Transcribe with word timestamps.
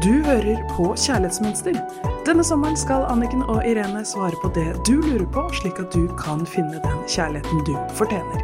Du 0.00 0.22
hører 0.24 0.62
på 0.70 0.94
Kjærlighetsmønster. 0.96 1.74
Denne 2.24 2.44
sommeren 2.46 2.78
skal 2.80 3.02
Anniken 3.12 3.42
og 3.42 3.58
Irene 3.68 4.00
svare 4.08 4.32
på 4.40 4.48
det 4.56 4.70
du 4.88 4.94
lurer 4.96 5.26
på, 5.28 5.42
slik 5.58 5.76
at 5.82 5.92
du 5.92 6.06
kan 6.16 6.46
finne 6.48 6.80
den 6.80 7.02
kjærligheten 7.04 7.60
du 7.68 7.74
fortjener. 7.98 8.40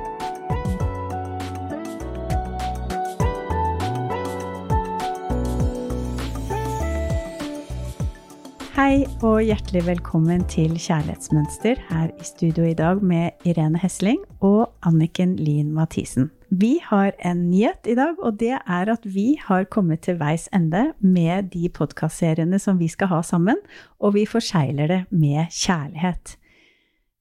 Hei 8.77 9.07
og 9.25 9.41
hjertelig 9.41 9.86
velkommen 9.88 10.45
til 10.52 10.77
Kjærlighetsmønster 10.77 11.80
her 11.88 12.12
i 12.12 12.32
studio 12.34 12.68
i 12.68 12.77
dag 12.77 13.00
med 13.00 13.48
Irene 13.48 13.80
Hesling 13.80 14.20
og 14.45 14.74
Anniken 14.84 15.38
Lien 15.41 15.73
Mathisen. 15.73 16.29
Vi 16.48 16.78
har 16.84 17.12
en 17.27 17.48
nyhet 17.50 17.88
i 17.91 17.96
dag, 17.98 18.18
og 18.23 18.38
det 18.38 18.54
er 18.54 18.91
at 18.92 19.06
vi 19.06 19.34
har 19.42 19.66
kommet 19.66 20.04
til 20.06 20.18
veis 20.20 20.46
ende 20.54 20.92
med 21.02 21.50
de 21.50 21.66
podkastseriene 21.74 22.60
som 22.62 22.78
vi 22.78 22.87
skal 22.92 23.10
ha 23.10 23.23
sammen, 23.27 23.59
og 23.98 24.14
vi 24.14 24.27
forsegler 24.30 24.92
det 24.92 25.01
med 25.10 25.51
kjærlighet. 25.51 26.37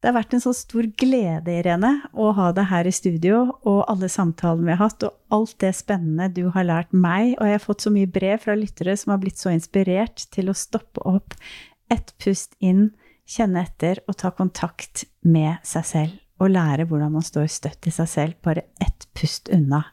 Det 0.05 0.11
har 0.11 0.19
vært 0.19 0.35
en 0.37 0.43
så 0.43 0.51
stor 0.53 0.85
glede, 1.01 1.49
Irene, 1.49 1.89
å 2.13 2.29
ha 2.37 2.51
deg 2.53 2.67
her 2.69 2.85
i 2.85 2.93
studio, 2.93 3.39
og 3.65 3.87
alle 3.89 4.05
samtalene 4.13 4.67
vi 4.67 4.75
har 4.75 4.83
hatt, 4.83 5.05
og 5.07 5.33
alt 5.33 5.55
det 5.63 5.71
spennende 5.73 6.27
du 6.29 6.43
har 6.53 6.67
lært 6.67 6.93
meg. 6.93 7.31
Og 7.39 7.49
jeg 7.49 7.57
har 7.57 7.63
fått 7.63 7.87
så 7.87 7.93
mye 7.95 8.11
brev 8.13 8.43
fra 8.43 8.53
lyttere 8.59 8.93
som 9.01 9.15
har 9.15 9.23
blitt 9.23 9.41
så 9.41 9.55
inspirert 9.55 10.27
til 10.35 10.53
å 10.53 10.57
stoppe 10.57 11.01
opp, 11.09 11.33
ett 11.89 12.13
pust 12.21 12.53
inn, 12.61 12.91
kjenne 13.25 13.65
etter 13.65 14.03
og 14.05 14.19
ta 14.21 14.29
kontakt 14.29 15.07
med 15.25 15.57
seg 15.65 15.89
selv. 15.89 16.21
Og 16.43 16.51
lære 16.51 16.87
hvordan 16.89 17.13
man 17.15 17.25
står 17.25 17.47
støtt 17.51 17.87
i 17.87 17.93
seg 17.95 18.09
selv, 18.11 18.39
bare 18.43 18.65
ett 18.83 19.07
pust 19.15 19.51
unna. 19.53 19.85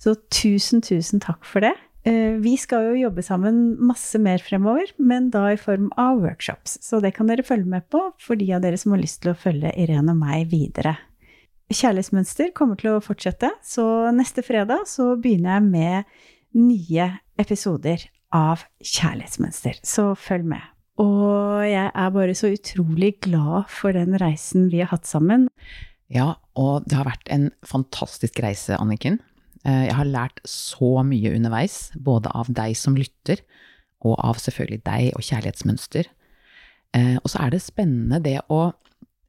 Så 0.00 0.16
tusen, 0.32 0.82
tusen 0.84 1.20
takk 1.22 1.44
for 1.48 1.64
det. 1.64 1.74
Eh, 2.04 2.36
vi 2.44 2.52
skal 2.60 2.90
jo 2.90 3.06
jobbe 3.06 3.24
sammen 3.24 3.62
masse 3.80 4.18
mer 4.20 4.42
fremover, 4.44 4.90
men 5.00 5.30
da 5.32 5.46
i 5.52 5.60
form 5.60 5.88
av 6.00 6.20
workshops. 6.20 6.76
Så 6.84 7.00
det 7.00 7.14
kan 7.16 7.30
dere 7.30 7.46
følge 7.46 7.68
med 7.68 7.86
på 7.92 8.02
for 8.20 8.36
de 8.36 8.50
av 8.52 8.64
dere 8.64 8.80
som 8.80 8.92
har 8.92 9.00
lyst 9.00 9.22
til 9.22 9.32
å 9.32 9.38
følge 9.38 9.72
Irene 9.80 10.12
og 10.12 10.20
meg 10.20 10.50
videre. 10.52 10.98
Kjærlighetsmønster 11.72 12.52
kommer 12.56 12.76
til 12.80 12.92
å 12.92 13.02
fortsette, 13.02 13.48
så 13.64 13.86
neste 14.12 14.44
fredag 14.44 14.84
så 14.90 15.14
begynner 15.16 15.56
jeg 15.56 15.70
med 15.70 16.12
nye 16.60 17.08
episoder 17.40 18.04
av 18.36 18.66
Kjærlighetsmønster. 18.84 19.80
Så 19.80 20.10
følg 20.20 20.52
med. 20.52 20.73
Og 21.02 21.64
jeg 21.66 21.90
er 21.90 22.10
bare 22.14 22.34
så 22.38 22.52
utrolig 22.54 23.16
glad 23.24 23.70
for 23.72 23.96
den 23.96 24.14
reisen 24.20 24.68
vi 24.70 24.82
har 24.82 24.92
hatt 24.92 25.08
sammen. 25.10 25.48
Ja, 26.12 26.36
og 26.54 26.84
det 26.86 26.98
har 27.00 27.08
vært 27.08 27.30
en 27.34 27.48
fantastisk 27.66 28.38
reise, 28.44 28.76
Anniken. 28.78 29.18
Eh, 29.64 29.88
jeg 29.88 29.96
har 29.98 30.10
lært 30.10 30.38
så 30.46 31.00
mye 31.06 31.32
underveis, 31.34 31.88
både 31.96 32.30
av 32.36 32.52
deg 32.54 32.76
som 32.78 32.98
lytter, 32.98 33.42
og 34.04 34.18
av 34.20 34.38
selvfølgelig 34.42 34.84
deg 34.84 35.10
og 35.16 35.24
kjærlighetsmønster. 35.24 36.10
Eh, 36.94 37.16
og 37.18 37.30
så 37.32 37.42
er 37.42 37.54
det 37.54 37.64
spennende 37.64 38.22
det 38.22 38.38
å 38.52 38.68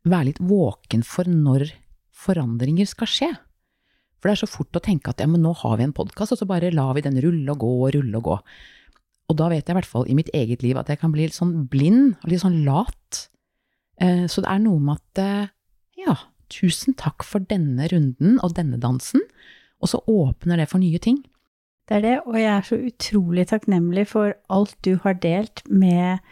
være 0.06 0.30
litt 0.30 0.44
våken 0.44 1.02
for 1.08 1.26
når 1.26 1.72
forandringer 2.16 2.88
skal 2.90 3.10
skje. 3.10 3.32
For 4.20 4.30
det 4.30 4.36
er 4.36 4.44
så 4.44 4.52
fort 4.52 4.78
å 4.78 4.84
tenke 4.84 5.12
at 5.12 5.22
ja, 5.22 5.30
men 5.30 5.44
nå 5.46 5.56
har 5.64 5.80
vi 5.80 5.88
en 5.88 5.96
podkast, 5.96 6.36
og 6.36 6.42
så 6.42 6.50
bare 6.50 6.74
lar 6.76 6.94
vi 6.98 7.06
den 7.06 7.18
rulle 7.24 7.56
og 7.56 7.62
gå 7.64 7.72
og 7.88 7.96
rulle 7.96 8.20
og 8.22 8.30
gå. 8.30 8.38
Og 9.30 9.40
da 9.40 9.50
vet 9.50 9.66
jeg 9.66 9.74
i 9.74 9.80
hvert 9.80 9.90
fall 9.90 10.08
i 10.10 10.18
mitt 10.18 10.30
eget 10.38 10.62
liv 10.62 10.78
at 10.78 10.92
jeg 10.92 11.02
kan 11.02 11.14
bli 11.14 11.26
litt 11.26 11.38
sånn 11.38 11.66
blind 11.72 12.16
og 12.22 12.32
litt 12.32 12.44
sånn 12.44 12.62
lat. 12.68 13.26
Eh, 14.02 14.26
så 14.30 14.44
det 14.46 14.52
er 14.52 14.64
noe 14.64 14.82
med 14.84 15.02
at 15.02 15.52
ja, 15.98 16.18
tusen 16.54 16.94
takk 17.00 17.26
for 17.26 17.42
denne 17.42 17.88
runden 17.90 18.38
og 18.46 18.54
denne 18.58 18.78
dansen 18.82 19.24
og 19.86 19.92
så 19.92 20.02
åpner 20.10 20.62
det 20.62 20.70
for 20.72 20.82
nye 20.82 21.00
ting. 21.02 21.22
Det 21.86 22.00
er 22.00 22.06
det, 22.06 22.16
og 22.26 22.38
jeg 22.40 22.50
er 22.50 22.66
så 22.66 22.78
utrolig 22.82 23.48
takknemlig 23.52 24.08
for 24.10 24.34
alt 24.50 24.74
du 24.86 24.96
har 25.04 25.18
delt 25.22 25.62
med 25.70 26.24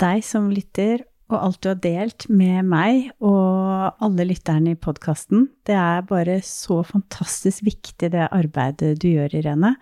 deg 0.00 0.22
som 0.24 0.48
lytter, 0.52 1.04
og 1.32 1.36
alt 1.38 1.60
du 1.64 1.68
har 1.70 1.80
delt 1.80 2.26
med 2.32 2.68
meg 2.68 3.10
og 3.24 4.00
alle 4.04 4.26
lytterne 4.28 4.72
i 4.72 4.80
podkasten. 4.80 5.46
Det 5.68 5.76
er 5.76 6.04
bare 6.08 6.40
så 6.44 6.80
fantastisk 6.84 7.64
viktig, 7.68 8.12
det 8.12 8.28
arbeidet 8.32 8.98
du 9.00 9.10
gjør, 9.12 9.36
Irene. 9.40 9.74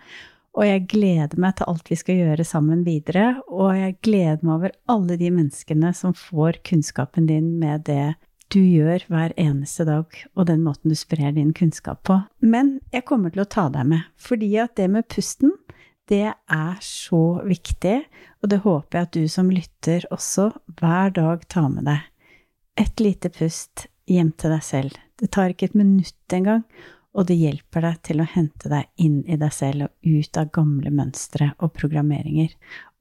Og 0.57 0.65
jeg 0.67 0.87
gleder 0.91 1.39
meg 1.39 1.55
til 1.57 1.69
alt 1.71 1.87
vi 1.87 1.97
skal 1.99 2.17
gjøre 2.19 2.45
sammen 2.47 2.81
videre, 2.83 3.37
og 3.47 3.71
jeg 3.77 3.95
gleder 4.03 4.41
meg 4.43 4.55
over 4.57 4.73
alle 4.91 5.15
de 5.19 5.29
menneskene 5.31 5.93
som 5.95 6.15
får 6.17 6.59
kunnskapen 6.67 7.29
din 7.29 7.53
med 7.61 7.85
det 7.87 8.15
du 8.51 8.59
gjør 8.59 9.05
hver 9.07 9.31
eneste 9.39 9.85
dag, 9.87 10.11
og 10.35 10.47
den 10.49 10.63
måten 10.65 10.91
du 10.91 10.97
sprer 10.99 11.31
din 11.37 11.53
kunnskap 11.55 12.01
på. 12.07 12.17
Men 12.43 12.79
jeg 12.91 13.07
kommer 13.07 13.31
til 13.31 13.45
å 13.45 13.47
ta 13.47 13.69
deg 13.71 13.87
med, 13.93 14.09
fordi 14.19 14.51
at 14.59 14.75
det 14.75 14.89
med 14.91 15.07
pusten, 15.07 15.53
det 16.11 16.33
er 16.35 16.81
så 16.83 17.39
viktig, 17.47 18.01
og 18.43 18.51
det 18.51 18.63
håper 18.65 18.97
jeg 18.97 19.07
at 19.07 19.15
du 19.15 19.27
som 19.31 19.51
lytter 19.53 20.07
også 20.11 20.49
hver 20.81 21.13
dag 21.15 21.45
tar 21.47 21.69
med 21.71 21.87
deg. 21.87 22.03
Et 22.81 23.03
lite 23.03 23.31
pust 23.31 23.85
hjem 24.11 24.33
til 24.35 24.51
deg 24.51 24.65
selv. 24.67 24.99
Det 25.15 25.31
tar 25.31 25.53
ikke 25.53 25.69
et 25.69 25.77
minutt 25.77 26.35
engang, 26.35 26.65
og 27.11 27.27
det 27.27 27.35
hjelper 27.35 27.83
deg 27.83 27.99
til 28.07 28.23
å 28.23 28.29
hente 28.29 28.71
deg 28.71 28.87
inn 29.03 29.19
i 29.27 29.35
deg 29.39 29.51
selv 29.51 29.89
og 29.89 30.07
ut 30.07 30.39
av 30.39 30.53
gamle 30.55 30.93
mønstre 30.95 31.51
og 31.59 31.73
programmeringer. 31.75 32.53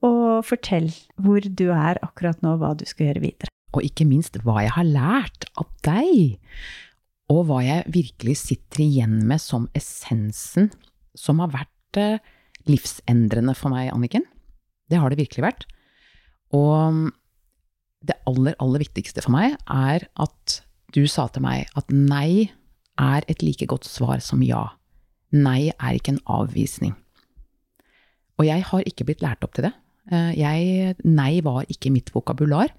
Og 0.06 0.42
fortell 0.48 0.90
hvor 1.20 1.44
du 1.44 1.68
er 1.70 2.00
akkurat 2.02 2.42
nå, 2.42 2.56
hva 2.58 2.74
du 2.74 2.86
skal 2.88 3.10
gjøre 3.10 3.24
videre 3.28 3.54
og 3.76 3.86
ikke 3.86 4.06
minst 4.08 4.38
hva 4.44 4.64
jeg 4.64 4.74
har 4.74 4.88
lært 4.88 5.46
av 5.60 5.68
deg, 5.86 6.38
og 7.30 7.44
hva 7.46 7.60
jeg 7.62 7.86
virkelig 7.94 8.36
sitter 8.42 8.82
igjen 8.82 9.20
med 9.28 9.42
som 9.42 9.68
essensen 9.78 10.70
som 11.18 11.42
har 11.42 11.52
vært 11.54 12.00
eh, 12.00 12.22
livsendrende 12.66 13.54
for 13.58 13.72
meg, 13.72 13.92
Anniken. 13.94 14.26
Det 14.90 14.98
har 14.98 15.10
det 15.10 15.20
virkelig 15.20 15.44
vært. 15.44 15.66
Og 16.56 17.10
det 18.06 18.16
aller, 18.26 18.56
aller 18.58 18.82
viktigste 18.82 19.22
for 19.22 19.34
meg 19.36 19.54
er 19.70 20.08
at 20.18 20.56
du 20.90 21.04
sa 21.06 21.28
til 21.30 21.44
meg 21.44 21.70
at 21.78 21.92
nei 21.94 22.50
er 23.00 23.26
et 23.28 23.42
like 23.44 23.66
godt 23.70 23.88
svar 23.88 24.20
som 24.24 24.44
ja. 24.44 24.66
Nei 25.32 25.70
er 25.70 25.96
ikke 25.96 26.16
en 26.16 26.24
avvisning. 26.28 26.94
Og 28.40 28.46
jeg 28.48 28.64
har 28.66 28.86
ikke 28.88 29.06
blitt 29.08 29.24
lært 29.24 29.44
opp 29.44 29.56
til 29.56 29.68
det. 29.68 29.74
Eh, 30.10 30.32
jeg, 30.38 30.94
nei 31.04 31.40
var 31.44 31.68
ikke 31.70 31.92
mitt 31.92 32.12
vokabular. 32.14 32.72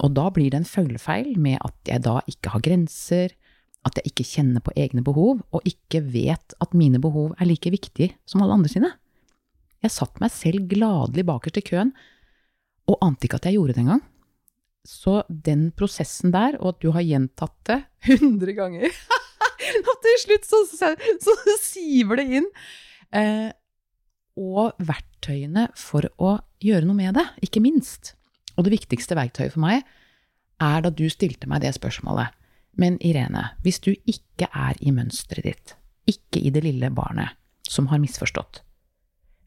Og 0.00 0.14
da 0.16 0.30
blir 0.32 0.52
det 0.52 0.62
en 0.62 0.68
følgefeil 0.68 1.34
med 1.40 1.60
at 1.60 1.76
jeg 1.92 2.04
da 2.06 2.20
ikke 2.30 2.54
har 2.54 2.64
grenser, 2.64 3.34
at 3.84 3.96
jeg 3.96 4.10
ikke 4.10 4.28
kjenner 4.28 4.64
på 4.64 4.72
egne 4.76 5.04
behov, 5.04 5.42
og 5.52 5.68
ikke 5.68 6.02
vet 6.12 6.56
at 6.60 6.76
mine 6.76 7.00
behov 7.00 7.34
er 7.38 7.48
like 7.48 7.72
viktige 7.72 8.14
som 8.28 8.42
alle 8.44 8.56
andre 8.56 8.72
sine. 8.72 8.92
Jeg 9.80 9.94
satt 9.94 10.20
meg 10.20 10.32
selv 10.32 10.66
gladelig 10.68 11.24
bakerst 11.28 11.60
i 11.60 11.64
køen, 11.64 11.92
og 12.90 12.98
ante 13.04 13.28
ikke 13.28 13.40
at 13.40 13.48
jeg 13.48 13.56
gjorde 13.56 13.76
det 13.76 13.84
engang. 13.84 14.02
Så 14.88 15.20
den 15.28 15.68
prosessen 15.76 16.32
der, 16.32 16.56
og 16.60 16.74
at 16.74 16.82
du 16.82 16.90
har 16.96 17.04
gjentatt 17.04 17.56
det 17.68 17.80
hundre 18.08 18.56
ganger 18.56 18.88
til 20.04 20.20
slutt 20.24 20.48
så, 20.48 20.62
så, 20.68 20.92
så, 21.22 21.56
siver 21.62 22.20
det 22.20 22.26
inn. 22.40 22.48
Eh, 23.16 23.50
og 24.40 24.78
verktøyene 24.78 25.68
for 25.78 26.06
å 26.22 26.38
gjøre 26.62 26.86
noe 26.88 26.98
med 26.98 27.16
det, 27.18 27.26
ikke 27.44 27.62
minst. 27.64 28.14
Og 28.56 28.66
det 28.66 28.74
viktigste 28.76 29.18
verktøyet 29.18 29.54
for 29.54 29.64
meg 29.64 29.84
er 30.60 30.84
da 30.84 30.92
du 30.92 31.06
stilte 31.12 31.48
meg 31.50 31.64
det 31.64 31.74
spørsmålet. 31.76 32.32
Men 32.80 32.98
Irene, 33.04 33.50
hvis 33.64 33.80
du 33.82 33.92
ikke 34.08 34.48
er 34.54 34.78
i 34.80 34.92
mønsteret 34.94 35.46
ditt, 35.46 35.76
ikke 36.08 36.42
i 36.42 36.52
det 36.54 36.62
lille 36.64 36.90
barnet 36.94 37.36
som 37.68 37.88
har 37.90 38.00
misforstått, 38.02 38.62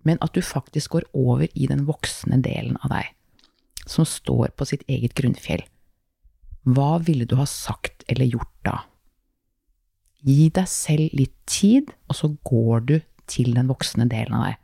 men 0.04 0.20
at 0.24 0.36
du 0.36 0.44
faktisk 0.44 0.98
går 0.98 1.08
over 1.16 1.48
i 1.56 1.68
den 1.70 1.86
voksne 1.88 2.42
delen 2.44 2.76
av 2.84 2.92
deg, 2.92 3.12
som 3.88 4.08
står 4.08 4.54
på 4.58 4.68
sitt 4.68 4.84
eget 4.92 5.16
grunnfjell, 5.18 5.64
hva 6.64 6.98
ville 7.04 7.28
du 7.28 7.36
ha 7.40 7.48
sagt 7.50 8.06
eller 8.12 8.30
gjort 8.30 8.54
da? 8.64 8.78
Gi 10.24 10.50
deg 10.56 10.68
selv 10.72 11.16
litt 11.18 11.36
tid, 11.50 11.92
og 12.08 12.16
så 12.16 12.30
går 12.48 12.86
du 12.88 12.98
til 13.28 13.54
den 13.56 13.70
voksne 13.72 14.08
delen 14.12 14.36
av 14.38 14.50
deg, 14.50 14.60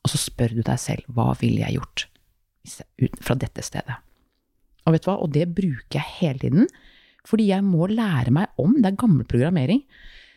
og 0.00 0.12
så 0.12 0.18
spør 0.18 0.56
du 0.56 0.62
deg 0.66 0.80
selv 0.80 1.06
hva 1.14 1.32
ville 1.38 1.62
jeg 1.62 1.78
gjort? 1.78 2.06
fra 3.24 3.36
dette 3.40 3.62
stedet. 3.64 3.98
Og 4.86 4.94
vet 4.94 5.04
du 5.04 5.10
hva, 5.10 5.18
og 5.22 5.32
det 5.34 5.46
bruker 5.56 5.98
jeg 5.98 6.16
hele 6.20 6.42
tiden, 6.42 6.70
fordi 7.28 7.50
jeg 7.50 7.64
må 7.66 7.88
lære 7.90 8.32
meg 8.34 8.60
om. 8.60 8.78
Det 8.80 8.90
er 8.90 9.00
gammel 9.00 9.26
programmering. 9.28 9.82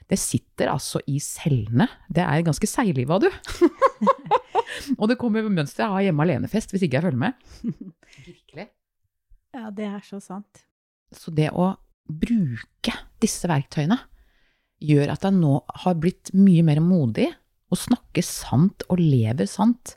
Det 0.09 0.19
sitter 0.19 0.71
altså 0.73 0.99
i 1.07 1.17
cellene. 1.23 1.87
Det 2.11 2.23
er 2.25 2.45
ganske 2.45 2.67
seigliva, 2.67 3.19
du. 3.23 3.29
og 4.99 5.07
det 5.09 5.17
kommer 5.21 5.47
mønster. 5.47 5.85
Jeg 5.85 5.95
har 5.95 6.07
hjemme 6.09 6.25
alene-fest 6.27 6.73
hvis 6.73 6.85
ikke 6.85 6.99
jeg 6.99 7.07
følger 7.07 7.23
med. 7.23 7.47
Virkelig. 8.27 8.67
Ja, 9.53 9.69
det 9.75 9.87
er 9.87 10.01
så 10.05 10.19
sant. 10.23 10.65
Så 11.13 11.31
det 11.31 11.51
å 11.55 11.71
bruke 12.09 12.95
disse 13.23 13.47
verktøyene 13.47 13.99
gjør 14.83 15.13
at 15.13 15.25
jeg 15.25 15.37
nå 15.37 15.57
har 15.83 15.99
blitt 16.01 16.33
mye 16.35 16.63
mer 16.65 16.81
modig 16.83 17.29
og 17.73 17.79
snakker 17.79 18.25
sant 18.25 18.85
og 18.91 19.01
lever 19.01 19.47
sant. 19.49 19.95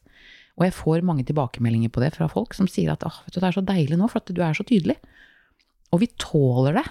Og 0.56 0.64
jeg 0.64 0.76
får 0.78 1.04
mange 1.04 1.26
tilbakemeldinger 1.28 1.92
på 1.92 2.00
det 2.00 2.14
fra 2.14 2.28
folk 2.32 2.56
som 2.56 2.68
sier 2.70 2.94
at 2.94 3.04
oh, 3.04 3.18
det 3.28 3.42
er 3.42 3.56
så 3.56 3.64
deilig 3.64 3.98
nå, 4.00 4.08
for 4.08 4.22
at 4.22 4.32
du 4.32 4.40
er 4.44 4.56
så 4.56 4.64
tydelig. 4.66 4.96
Og 5.92 6.00
vi 6.02 6.08
tåler 6.20 6.78
det. 6.78 6.86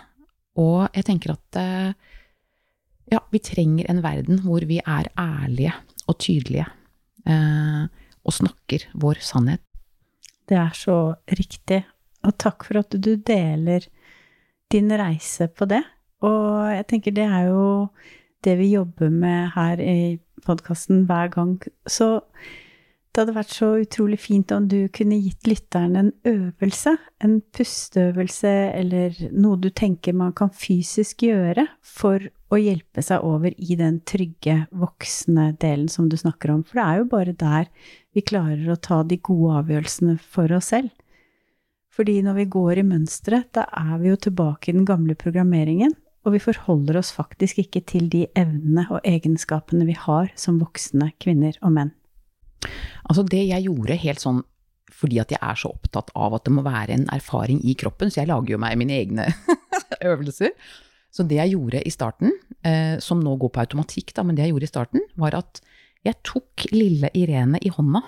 Og 0.62 0.86
jeg 0.94 1.08
tenker 1.08 1.34
at 1.34 1.60
eh, 1.60 2.14
ja, 3.12 3.22
vi 3.34 3.42
trenger 3.44 3.90
en 3.90 4.04
verden 4.06 4.44
hvor 4.46 4.66
vi 4.70 4.78
er 4.80 5.10
ærlige 5.20 5.74
og 6.06 6.20
tydelige. 6.22 6.68
Eh, 7.26 7.84
og 8.26 8.34
snakker 8.34 8.88
vår 8.98 9.22
sannhet. 9.26 9.66
Det 10.46 10.58
er 10.62 10.78
så 10.78 11.16
riktig. 11.34 11.82
Og 12.26 12.38
takk 12.42 12.66
for 12.68 12.82
at 12.82 12.94
du 12.94 13.16
deler 13.18 13.86
din 14.74 14.90
reise 14.94 15.50
på 15.50 15.68
det. 15.70 15.82
Og 16.24 16.72
jeg 16.72 16.86
tenker 16.92 17.16
det 17.16 17.26
er 17.28 17.50
jo 17.50 17.66
det 18.46 18.60
vi 18.60 18.76
jobber 18.76 19.10
med 19.10 19.50
her 19.56 19.82
i 19.82 20.20
podkasten 20.46 21.06
hver 21.10 21.32
gang. 21.34 21.58
Så 21.90 22.22
det 23.16 23.24
hadde 23.24 23.38
vært 23.38 23.54
så 23.56 23.68
utrolig 23.80 24.18
fint 24.20 24.52
om 24.52 24.66
du 24.68 24.90
kunne 24.92 25.18
gitt 25.24 25.48
lytteren 25.48 25.96
en 25.96 26.10
øvelse, 26.28 26.98
en 27.24 27.38
pusteøvelse 27.56 28.52
eller 28.76 29.16
noe 29.32 29.60
du 29.64 29.70
tenker 29.72 30.18
man 30.18 30.34
kan 30.36 30.52
fysisk 30.52 31.24
gjøre 31.24 31.64
for 31.80 32.28
å 32.52 32.60
hjelpe 32.60 33.04
seg 33.06 33.24
over 33.24 33.56
i 33.56 33.78
den 33.80 34.02
trygge, 34.08 34.66
voksne 34.76 35.54
delen 35.64 35.88
som 35.92 36.10
du 36.12 36.18
snakker 36.20 36.52
om. 36.52 36.66
For 36.68 36.76
det 36.76 36.86
er 36.86 37.00
jo 37.00 37.10
bare 37.16 37.40
der 37.40 37.72
vi 38.12 38.24
klarer 38.28 38.68
å 38.74 38.80
ta 38.84 39.00
de 39.08 39.18
gode 39.24 39.62
avgjørelsene 39.64 40.20
for 40.20 40.52
oss 40.60 40.74
selv. 40.76 40.92
Fordi 41.96 42.20
når 42.20 42.42
vi 42.42 42.52
går 42.52 42.82
i 42.82 42.88
mønsteret, 42.88 43.54
da 43.56 43.64
er 43.72 43.96
vi 44.02 44.12
jo 44.12 44.20
tilbake 44.28 44.72
i 44.72 44.76
den 44.76 44.88
gamle 44.88 45.16
programmeringen, 45.16 45.96
og 46.26 46.34
vi 46.34 46.42
forholder 46.42 46.98
oss 47.00 47.12
faktisk 47.14 47.62
ikke 47.62 47.84
til 47.86 48.10
de 48.10 48.26
evnene 48.38 48.88
og 48.90 49.06
egenskapene 49.06 49.86
vi 49.88 49.96
har 49.98 50.32
som 50.40 50.58
voksne 50.62 51.12
kvinner 51.22 51.58
og 51.62 51.76
menn. 51.78 51.94
Altså 53.06 53.26
det 53.30 53.44
jeg 53.46 53.68
gjorde 53.68 54.02
helt 54.02 54.24
sånn 54.24 54.42
fordi 54.96 55.20
at 55.20 55.34
jeg 55.34 55.42
er 55.44 55.60
så 55.60 55.70
opptatt 55.74 56.12
av 56.16 56.38
at 56.38 56.46
det 56.48 56.54
må 56.56 56.64
være 56.66 56.96
en 56.96 57.06
erfaring 57.12 57.60
i 57.68 57.74
kroppen, 57.78 58.08
så 58.10 58.22
jeg 58.22 58.30
lager 58.30 58.56
jo 58.56 58.60
meg 58.62 58.78
mine 58.80 58.96
egne 58.96 59.26
øvelser. 60.12 60.54
Så 61.12 61.26
det 61.28 61.36
jeg 61.40 61.52
gjorde 61.52 61.82
i 61.84 61.92
starten, 61.92 62.32
eh, 62.64 62.96
som 63.04 63.20
nå 63.24 63.34
går 63.42 63.52
på 63.52 63.64
automatikk, 63.66 64.14
da, 64.16 64.24
men 64.24 64.38
det 64.38 64.46
jeg 64.46 64.54
gjorde 64.54 64.70
i 64.70 64.72
starten, 64.72 65.04
var 65.20 65.36
at 65.42 65.60
jeg 66.06 66.20
tok 66.28 66.68
lille 66.72 67.10
Irene 67.18 67.60
i 67.60 67.74
hånda. 67.76 68.02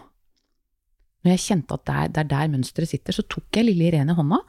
Når 1.26 1.34
jeg 1.34 1.44
kjente 1.44 1.76
at 1.76 1.86
det 1.90 1.96
er, 1.96 2.12
der, 2.16 2.24
er 2.24 2.32
der 2.34 2.52
mønsteret 2.56 2.92
sitter, 2.94 3.16
så 3.16 3.26
tok 3.28 3.60
jeg 3.60 3.68
lille 3.68 3.90
Irene 3.90 4.16
i 4.16 4.20
hånda, 4.22 4.40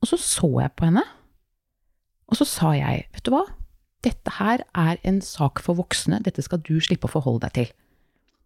og 0.00 0.08
så 0.08 0.16
så 0.20 0.48
jeg 0.62 0.72
på 0.78 0.88
henne. 0.88 1.04
Og 2.30 2.38
så 2.38 2.46
sa 2.46 2.72
jeg, 2.78 3.06
vet 3.14 3.26
du 3.26 3.32
hva, 3.34 3.44
dette 4.06 4.32
her 4.38 4.64
er 4.78 5.00
en 5.06 5.20
sak 5.24 5.60
for 5.64 5.76
voksne, 5.80 6.22
dette 6.24 6.42
skal 6.46 6.62
du 6.64 6.78
slippe 6.80 7.08
å 7.08 7.12
forholde 7.12 7.48
deg 7.48 7.56
til. 7.58 7.72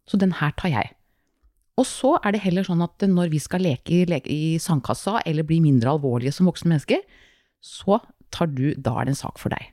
Så 0.08 0.18
den 0.20 0.34
her 0.40 0.54
tar 0.58 0.72
jeg. 0.72 0.94
Og 1.80 1.86
så 1.88 2.14
er 2.22 2.34
det 2.34 2.44
heller 2.44 2.66
sånn 2.66 2.82
at 2.84 3.02
når 3.10 3.32
vi 3.32 3.40
skal 3.42 3.64
leke, 3.64 4.04
leke 4.10 4.30
i 4.30 4.56
sandkassa 4.62 5.20
eller 5.26 5.46
bli 5.46 5.60
mindre 5.64 5.94
alvorlige 5.94 6.34
som 6.34 6.48
voksne 6.48 6.72
mennesker, 6.72 7.02
så 7.64 8.00
tar 8.34 8.50
du, 8.50 8.72
da 8.78 8.96
er 8.98 9.08
det 9.08 9.14
en 9.14 9.22
sak 9.24 9.40
for 9.42 9.54
deg. 9.54 9.70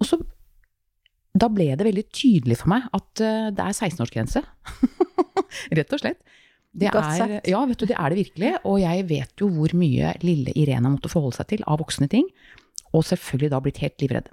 Og 0.00 0.08
så 0.08 0.20
da 1.36 1.48
ble 1.52 1.68
det 1.76 1.84
veldig 1.84 2.06
tydelig 2.14 2.60
for 2.62 2.72
meg 2.72 2.86
at 2.96 3.22
uh, 3.22 3.48
det 3.52 3.64
er 3.64 3.74
16-årsgrense. 3.76 4.42
Rett 5.78 5.92
og 5.92 6.02
slett. 6.02 6.22
Det 6.76 6.90
er, 6.92 7.38
ja, 7.48 7.62
vet 7.64 7.80
du, 7.80 7.86
det 7.88 7.96
er 7.96 8.12
det 8.12 8.18
virkelig. 8.20 8.52
Og 8.68 8.78
jeg 8.82 9.04
vet 9.08 9.42
jo 9.42 9.48
hvor 9.52 9.72
mye 9.76 10.12
lille 10.24 10.52
Irena 10.56 10.92
måtte 10.92 11.10
forholde 11.12 11.38
seg 11.38 11.50
til 11.52 11.64
av 11.68 11.80
voksne 11.80 12.08
ting. 12.12 12.28
Og 12.96 13.04
selvfølgelig 13.04 13.52
da 13.52 13.62
blitt 13.62 13.82
helt 13.84 14.02
livredd. 14.02 14.30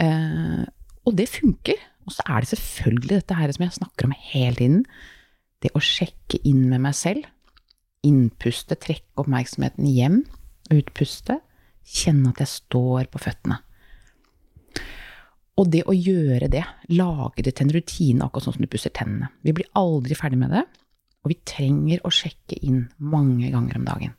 Eh, 0.00 0.64
og 1.04 1.16
det 1.18 1.28
funker. 1.32 1.80
Og 2.08 2.16
så 2.16 2.24
er 2.26 2.42
det 2.42 2.52
selvfølgelig 2.54 3.20
dette 3.20 3.36
her 3.36 3.52
som 3.54 3.66
jeg 3.66 3.76
snakker 3.76 4.08
om 4.08 4.16
hele 4.32 4.56
tiden. 4.56 4.84
Det 5.60 5.74
å 5.76 5.82
sjekke 5.84 6.40
inn 6.48 6.64
med 6.70 6.82
meg 6.86 6.96
selv. 6.96 7.28
Innpuste, 8.06 8.78
trekke 8.80 9.20
oppmerksomheten 9.20 9.88
hjem. 9.90 10.22
Utpuste. 10.72 11.40
Kjenne 11.84 12.32
at 12.32 12.40
jeg 12.40 12.54
står 12.54 13.10
på 13.12 13.20
føttene. 13.20 13.60
Og 15.60 15.68
det 15.68 15.82
å 15.90 15.92
gjøre 15.92 16.48
det, 16.48 16.62
lage 16.96 17.44
det 17.44 17.52
til 17.58 17.66
en 17.66 17.74
rutine, 17.74 18.24
akkurat 18.24 18.46
sånn 18.46 18.56
som 18.56 18.64
du 18.64 18.70
pusser 18.70 18.92
tennene. 18.96 19.28
Vi 19.44 19.52
blir 19.56 19.68
aldri 19.76 20.16
ferdig 20.16 20.38
med 20.40 20.54
det, 20.54 20.62
og 21.20 21.34
vi 21.34 21.36
trenger 21.44 22.00
å 22.06 22.12
sjekke 22.14 22.56
inn 22.64 22.86
mange 22.96 23.50
ganger 23.52 23.76
om 23.76 23.84
dagen. 23.84 24.14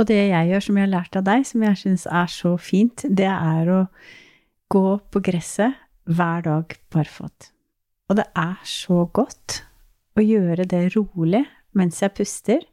Og 0.00 0.08
det 0.08 0.16
jeg 0.16 0.48
gjør, 0.48 0.62
som 0.64 0.78
jeg 0.78 0.86
har 0.86 0.94
lært 0.94 1.16
av 1.18 1.24
deg, 1.26 1.42
som 1.44 1.64
jeg 1.66 1.76
syns 1.76 2.06
er 2.08 2.28
så 2.32 2.54
fint, 2.56 3.04
det 3.04 3.28
er 3.28 3.68
å 3.68 3.80
gå 4.72 4.84
på 5.12 5.20
gresset 5.26 5.76
hver 6.08 6.46
dag 6.46 6.72
barfot. 6.94 7.50
Og 8.08 8.16
det 8.16 8.24
er 8.38 8.56
så 8.64 9.04
godt 9.12 9.60
å 10.16 10.24
gjøre 10.24 10.64
det 10.70 10.86
rolig 10.96 11.44
mens 11.76 12.00
jeg 12.00 12.14
puster. 12.16 12.64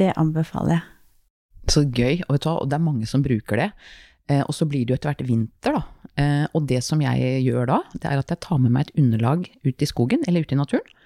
Det 0.00 0.14
anbefaler 0.18 0.78
jeg. 0.78 0.86
Så 1.70 1.84
gøy, 1.84 2.24
og 2.28 2.40
det 2.40 2.76
er 2.76 2.82
mange 2.82 3.06
som 3.08 3.22
bruker 3.24 3.60
det. 3.60 3.68
Eh, 4.28 4.40
og 4.42 4.52
så 4.56 4.66
blir 4.68 4.84
det 4.84 4.94
jo 4.94 4.96
etter 4.98 5.12
hvert 5.12 5.28
vinter, 5.28 5.76
da. 5.76 6.08
Eh, 6.20 6.46
og 6.56 6.66
det 6.68 6.80
som 6.84 7.00
jeg 7.04 7.44
gjør 7.44 7.68
da, 7.68 7.78
det 7.94 8.08
er 8.08 8.20
at 8.20 8.32
jeg 8.32 8.42
tar 8.44 8.60
med 8.60 8.72
meg 8.74 8.88
et 8.88 9.00
underlag 9.00 9.46
ut 9.64 9.84
i 9.84 9.88
skogen, 9.88 10.24
eller 10.28 10.44
ut 10.44 10.52
i 10.52 10.58
naturen. 10.58 10.98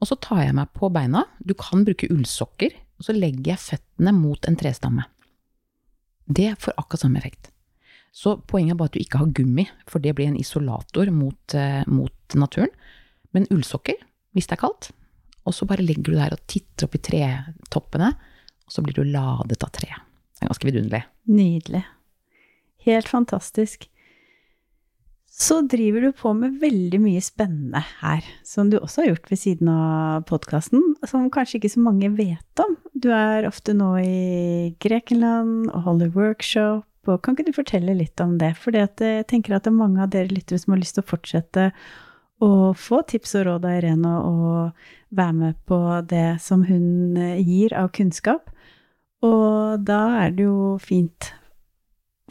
Og 0.00 0.10
så 0.10 0.18
tar 0.20 0.42
jeg 0.44 0.56
meg 0.56 0.72
på 0.76 0.90
beina. 0.92 1.24
Du 1.40 1.54
kan 1.56 1.84
bruke 1.86 2.08
ullsokker, 2.12 2.74
og 2.96 3.06
så 3.06 3.14
legger 3.16 3.52
jeg 3.52 3.62
føttene 3.62 4.14
mot 4.16 4.48
en 4.48 4.58
trestamme. 4.58 5.04
Det 6.26 6.54
får 6.60 6.74
akkurat 6.76 7.04
samme 7.04 7.20
effekt. 7.20 7.50
Så 8.16 8.38
poenget 8.48 8.74
er 8.74 8.80
bare 8.80 8.90
at 8.90 8.96
du 8.96 9.02
ikke 9.02 9.20
har 9.20 9.32
gummi, 9.36 9.66
for 9.86 10.02
det 10.02 10.14
blir 10.16 10.30
en 10.30 10.38
isolator 10.40 11.10
mot, 11.12 11.54
eh, 11.54 11.82
mot 11.86 12.34
naturen. 12.34 12.72
Men 13.36 13.48
ullsokker, 13.52 13.98
hvis 14.32 14.48
det 14.48 14.56
er 14.56 14.64
kaldt, 14.64 14.90
og 15.44 15.54
så 15.54 15.68
bare 15.68 15.84
legger 15.84 16.02
du 16.08 16.16
der 16.16 16.32
og 16.32 16.46
titter 16.48 16.88
opp 16.88 16.96
i 16.96 17.02
tretoppene, 17.04 18.14
og 18.66 18.72
så 18.72 18.82
blir 18.82 18.96
du 18.96 19.04
ladet 19.04 19.62
av 19.62 19.70
treet. 19.70 20.00
Det 20.36 20.44
er 20.44 20.50
ganske 20.50 20.68
vidunderlig. 20.68 21.02
Nydelig. 21.28 21.84
Helt 22.86 23.08
fantastisk. 23.08 23.86
Så 25.36 25.58
driver 25.68 26.00
du 26.00 26.12
på 26.16 26.30
med 26.32 26.54
veldig 26.62 26.96
mye 27.04 27.20
spennende 27.20 27.82
her, 28.00 28.24
som 28.40 28.70
du 28.72 28.78
også 28.78 29.02
har 29.02 29.10
gjort 29.10 29.26
ved 29.28 29.38
siden 29.42 29.68
av 29.68 30.22
podkasten, 30.30 30.94
som 31.04 31.26
kanskje 31.32 31.58
ikke 31.58 31.70
så 31.74 31.82
mange 31.84 32.08
vet 32.16 32.62
om. 32.62 32.72
Du 32.96 33.10
er 33.12 33.44
ofte 33.44 33.74
nå 33.76 33.90
i 34.00 34.70
Grekenland 34.80 35.66
og 35.68 35.82
holder 35.90 36.14
workshop, 36.14 36.86
og 37.04 37.20
kan 37.20 37.36
ikke 37.36 37.50
du 37.50 37.58
fortelle 37.58 37.92
litt 37.98 38.22
om 38.24 38.38
det? 38.40 38.54
For 38.56 38.72
jeg 38.72 38.96
tenker 39.28 39.58
at 39.58 39.66
det 39.66 39.74
er 39.74 39.76
mange 39.76 40.00
av 40.02 40.14
dere 40.14 40.32
lyttere 40.32 40.62
som 40.62 40.72
har 40.72 40.80
lyst 40.80 40.96
til 40.96 41.04
å 41.04 41.10
fortsette 41.10 41.66
å 42.40 42.50
få 42.72 43.02
tips 43.08 43.36
og 43.36 43.44
råd 43.50 43.66
av 43.68 43.76
Irene 43.76 44.14
og 44.24 44.86
være 45.20 45.36
med 45.36 45.58
på 45.68 45.80
det 46.08 46.30
som 46.44 46.64
hun 46.64 47.20
gir 47.44 47.76
av 47.76 47.90
kunnskap. 47.92 48.48
Og 49.20 49.84
da 49.84 50.00
er 50.24 50.32
det 50.32 50.48
jo 50.48 50.78
fint 50.80 51.28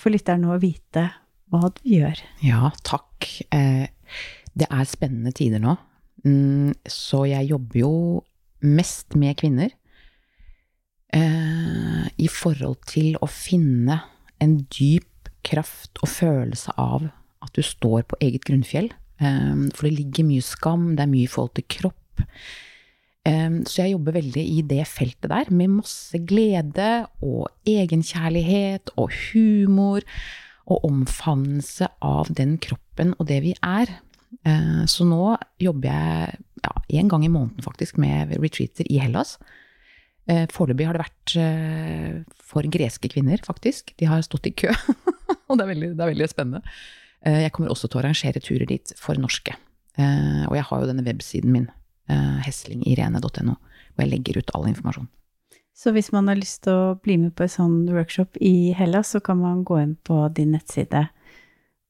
for 0.01 0.09
lytterne 0.09 0.49
å 0.49 0.57
vite 0.61 1.05
hva 1.53 1.69
du 1.75 1.81
gjør. 1.87 2.21
Ja, 2.45 2.71
takk. 2.87 3.27
Eh, 3.53 3.87
det 4.55 4.69
er 4.69 4.89
spennende 4.89 5.33
tider 5.35 5.61
nå. 5.63 5.75
Mm, 6.25 6.73
så 6.89 7.25
jeg 7.29 7.51
jobber 7.51 7.81
jo 7.81 7.95
mest 8.65 9.17
med 9.19 9.37
kvinner. 9.41 9.73
Eh, 11.13 12.05
I 12.09 12.29
forhold 12.31 12.81
til 12.89 13.19
å 13.21 13.29
finne 13.29 14.01
en 14.41 14.57
dyp 14.73 15.29
kraft 15.45 16.01
og 16.01 16.09
følelse 16.09 16.73
av 16.81 17.09
at 17.45 17.53
du 17.53 17.61
står 17.61 18.07
på 18.09 18.19
eget 18.25 18.47
grunnfjell. 18.47 18.89
Eh, 19.21 19.53
for 19.75 19.87
det 19.87 19.97
ligger 19.99 20.29
mye 20.31 20.45
skam, 20.45 20.93
det 20.95 21.05
er 21.05 21.13
mye 21.13 21.27
i 21.27 21.31
forhold 21.31 21.55
til 21.59 21.69
kropp. 21.79 22.01
Så 23.25 23.79
jeg 23.79 23.95
jobber 23.95 24.13
veldig 24.19 24.41
i 24.53 24.59
det 24.69 24.83
feltet 24.85 25.31
der, 25.31 25.47
med 25.49 25.79
masse 25.79 26.19
glede 26.29 27.07
og 27.25 27.47
egenkjærlighet 27.65 28.91
og 29.01 29.09
humor 29.31 30.05
og 30.65 30.85
omfavnelse 30.87 31.89
av 32.05 32.31
den 32.35 32.57
kroppen 32.61 33.13
og 33.19 33.27
det 33.29 33.41
vi 33.45 33.53
er. 33.61 33.91
Så 34.89 35.05
nå 35.07 35.35
jobber 35.61 35.89
jeg 35.89 36.39
ja, 36.65 36.73
en 36.99 37.11
gang 37.11 37.25
i 37.25 37.31
måneden 37.31 37.65
faktisk 37.65 37.99
med 38.01 38.33
retreater 38.41 38.89
i 38.89 38.99
Hellas. 39.01 39.35
Foreløpig 40.25 40.87
har 40.89 40.97
det 40.97 41.05
vært 41.05 42.33
for 42.41 42.67
greske 42.73 43.09
kvinner, 43.13 43.41
faktisk. 43.45 43.93
De 44.01 44.09
har 44.09 44.25
stått 44.25 44.49
i 44.49 44.55
kø, 44.57 44.73
og 45.47 45.55
det 45.55 45.63
er, 45.63 45.69
veldig, 45.69 45.91
det 45.93 46.01
er 46.01 46.11
veldig 46.11 46.29
spennende. 46.31 46.75
Jeg 47.25 47.53
kommer 47.53 47.73
også 47.73 47.89
til 47.89 48.01
å 48.01 48.03
arrangere 48.03 48.41
turer 48.43 48.69
dit 48.69 48.93
for 49.01 49.21
norske. 49.21 49.53
Og 49.97 50.57
jeg 50.57 50.67
har 50.69 50.81
jo 50.81 50.89
denne 50.89 51.05
websiden 51.05 51.53
min 51.53 51.69
heslingirene.no, 52.45 53.55
hvor 53.55 54.05
jeg 54.05 54.11
legger 54.11 54.41
ut 54.41 54.57
all 54.57 54.67
informasjon. 54.73 55.09
Så 55.75 55.91
hvis 55.91 56.11
man 56.15 56.29
har 56.31 56.39
lyst 56.39 56.63
til 56.63 56.71
å 56.71 56.95
bli 57.03 57.17
med 57.19 57.33
på 57.35 57.43
en 57.45 57.51
sånn 57.51 57.79
workshop 57.91 58.37
i 58.39 58.71
Hellas, 58.77 59.11
så 59.11 59.19
kan 59.23 59.41
man 59.41 59.65
gå 59.67 59.81
inn 59.81 59.95
på 60.07 60.21
din 60.35 60.53
nettside 60.55 61.09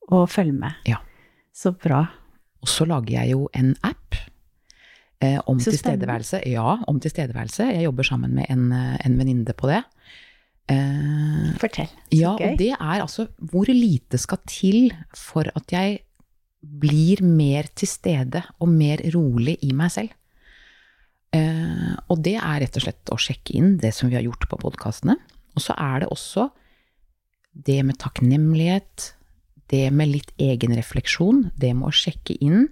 og 0.09 0.25
følge 0.33 0.55
med. 0.57 0.79
Ja. 0.89 1.03
Så 1.53 1.71
bra. 1.77 2.01
Og 2.65 2.71
så 2.71 2.87
lager 2.89 3.13
jeg 3.19 3.35
jo 3.35 3.45
en 3.53 3.75
app 3.85 4.17
eh, 5.21 5.37
om 5.45 5.61
tilstedeværelse. 5.61 6.41
Ja, 6.49 6.79
om 6.89 6.97
tilstedeværelse. 7.01 7.69
Jeg 7.77 7.85
jobber 7.85 8.09
sammen 8.09 8.33
med 8.39 8.49
en, 8.49 8.71
eh, 8.73 8.97
en 9.05 9.19
venninne 9.21 9.53
på 9.53 9.69
det. 9.69 9.83
Eh, 10.73 11.53
Fortell. 11.61 11.91
Så 12.09 12.17
ja, 12.17 12.33
gøy. 12.39 12.47
og 12.47 12.57
det 12.57 12.71
er 12.73 13.05
altså 13.05 13.27
hvor 13.37 13.69
lite 13.69 14.17
skal 14.17 14.41
til 14.49 14.89
for 15.13 15.45
at 15.53 15.69
jeg 15.77 15.99
blir 16.65 17.21
mer 17.21 17.69
til 17.77 17.89
stede 17.89 18.41
og 18.57 18.71
mer 18.73 19.03
rolig 19.13 19.59
i 19.61 19.73
meg 19.77 19.93
selv. 19.93 20.09
Eh, 21.35 21.91
og 22.11 22.21
det 22.25 22.37
er 22.39 22.61
rett 22.63 22.77
og 22.79 22.85
slett 22.85 23.11
å 23.13 23.19
sjekke 23.19 23.55
inn 23.57 23.75
det 23.81 23.91
som 23.95 24.11
vi 24.11 24.17
har 24.17 24.25
gjort 24.25 24.47
på 24.51 24.59
podkastene. 24.61 25.17
Og 25.55 25.63
så 25.63 25.75
er 25.79 26.03
det 26.03 26.11
også 26.13 26.49
det 27.65 27.79
med 27.87 27.99
takknemlighet, 28.01 29.11
det 29.71 29.87
med 29.95 30.11
litt 30.11 30.33
egenrefleksjon, 30.41 31.49
det 31.57 31.71
med 31.73 31.89
å 31.89 31.95
sjekke 31.95 32.35
inn 32.43 32.67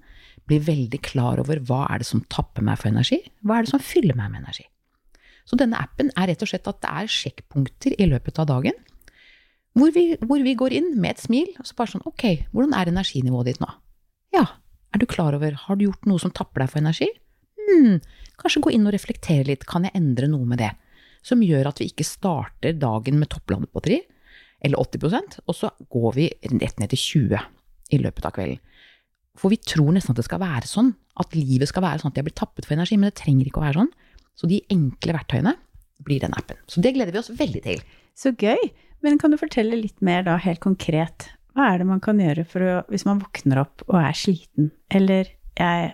bli 0.49 0.59
veldig 0.59 0.99
klar 1.05 1.39
over 1.39 1.61
hva 1.63 1.85
er 1.89 2.03
det 2.03 2.07
som 2.09 2.23
tapper 2.31 2.65
meg 2.65 2.79
for 2.81 2.91
energi, 2.91 3.21
hva 3.47 3.57
er 3.57 3.65
det 3.65 3.71
som 3.71 3.83
fyller 3.83 4.17
meg 4.19 4.33
med 4.33 4.43
energi. 4.43 4.65
Så 5.47 5.57
denne 5.59 5.79
appen 5.79 6.11
er 6.19 6.29
rett 6.29 6.43
og 6.43 6.51
slett 6.51 6.67
at 6.69 6.81
det 6.83 6.91
er 6.91 7.11
sjekkpunkter 7.11 7.95
i 7.99 8.07
løpet 8.11 8.39
av 8.39 8.49
dagen 8.51 8.75
hvor 9.73 9.89
vi, 9.95 10.13
hvor 10.21 10.43
vi 10.45 10.53
går 10.53 10.75
inn 10.77 10.91
med 11.01 11.15
et 11.15 11.23
smil 11.23 11.49
og 11.57 11.65
så 11.65 11.75
bare 11.77 11.95
sånn 11.95 12.05
ok, 12.05 12.25
hvordan 12.53 12.75
er 12.77 12.91
energinivået 12.91 13.49
ditt 13.49 13.63
nå? 13.63 13.69
Ja, 14.35 14.45
er 14.93 15.01
du 15.01 15.07
klar 15.09 15.33
over, 15.33 15.55
har 15.65 15.79
du 15.79 15.87
gjort 15.87 16.05
noe 16.09 16.21
som 16.21 16.33
tapper 16.35 16.63
deg 16.63 16.69
for 16.69 16.83
energi? 16.83 17.09
Hm, 17.63 17.99
kanskje 18.41 18.63
gå 18.65 18.73
inn 18.75 18.87
og 18.87 18.95
reflektere 18.95 19.47
litt, 19.47 19.67
kan 19.69 19.87
jeg 19.87 19.95
endre 19.97 20.29
noe 20.31 20.47
med 20.47 20.61
det? 20.61 20.71
Som 21.23 21.43
gjør 21.45 21.69
at 21.69 21.79
vi 21.79 21.87
ikke 21.91 22.07
starter 22.07 22.75
dagen 22.75 23.19
med 23.21 23.31
toppladet 23.31 23.71
batteri, 23.73 24.01
eller 24.63 24.79
80% 24.79 25.41
og 25.43 25.57
så 25.57 25.69
går 25.91 26.15
vi 26.15 26.29
rett 26.53 26.79
ned 26.79 26.91
til 26.93 27.01
20 27.01 27.41
i 27.93 27.99
løpet 27.99 28.27
av 28.27 28.35
kvelden. 28.35 28.61
For 29.39 29.49
vi 29.49 29.57
tror 29.57 29.91
nesten 29.95 30.13
at 30.13 30.19
det 30.21 30.27
skal 30.27 30.41
være 30.43 30.69
sånn, 30.69 30.91
at 31.19 31.35
livet 31.35 31.69
skal 31.69 31.85
være 31.85 32.03
sånn 32.03 32.13
at 32.13 32.19
jeg 32.19 32.27
blir 32.27 32.37
tappet 32.37 32.67
for 32.67 32.75
energi, 32.75 32.97
men 32.99 33.09
det 33.09 33.17
trenger 33.19 33.49
ikke 33.49 33.61
å 33.61 33.65
være 33.65 33.79
sånn. 33.81 33.93
Så 34.37 34.49
de 34.49 34.59
enkle 34.73 35.15
verktøyene 35.17 35.55
blir 36.05 36.21
den 36.21 36.35
appen. 36.37 36.59
Så 36.69 36.83
det 36.83 36.93
gleder 36.95 37.13
vi 37.13 37.21
oss 37.21 37.31
veldig 37.33 37.63
til. 37.65 37.81
Så 38.17 38.33
gøy. 38.37 38.69
Men 39.03 39.17
kan 39.19 39.33
du 39.33 39.39
fortelle 39.39 39.75
litt 39.75 39.99
mer 40.05 40.23
da, 40.25 40.37
helt 40.39 40.61
konkret? 40.63 41.27
Hva 41.53 41.73
er 41.73 41.81
det 41.81 41.89
man 41.89 42.01
kan 42.01 42.21
gjøre 42.21 42.45
å, 42.45 42.75
hvis 42.89 43.05
man 43.05 43.19
våkner 43.21 43.61
opp 43.65 43.83
og 43.89 43.97
er 43.99 44.15
sliten, 44.17 44.71
eller 44.93 45.27
jeg 45.59 45.91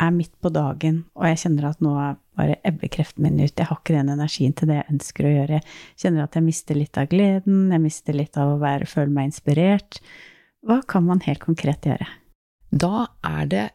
er 0.00 0.12
midt 0.14 0.32
på 0.42 0.52
dagen 0.54 1.04
og 1.18 1.26
jeg 1.28 1.40
kjenner 1.44 1.70
at 1.70 1.82
nå 1.84 1.92
er 2.00 2.18
bare 2.40 2.56
ebber 2.66 2.90
kreftene 2.92 3.28
mine 3.28 3.48
ut, 3.48 3.58
jeg 3.58 3.68
har 3.68 3.80
ikke 3.80 3.96
den 3.96 4.12
energien 4.14 4.54
til 4.56 4.70
det 4.70 4.78
jeg 4.78 4.94
ønsker 4.94 5.26
å 5.26 5.34
gjøre, 5.34 5.60
jeg 5.60 6.04
kjenner 6.04 6.24
at 6.24 6.38
jeg 6.38 6.46
mister 6.46 6.78
litt 6.78 7.00
av 7.00 7.10
gleden, 7.10 7.58
jeg 7.74 7.82
mister 7.84 8.16
litt 8.16 8.40
av 8.40 8.54
å 8.54 8.60
være, 8.62 8.88
føle 8.88 9.12
meg 9.12 9.30
inspirert. 9.30 10.00
Hva 10.66 10.80
kan 10.88 11.06
man 11.08 11.22
helt 11.26 11.42
konkret 11.44 11.88
gjøre? 11.88 12.08
Da 12.70 13.10
er 13.26 13.46
det 13.50 13.68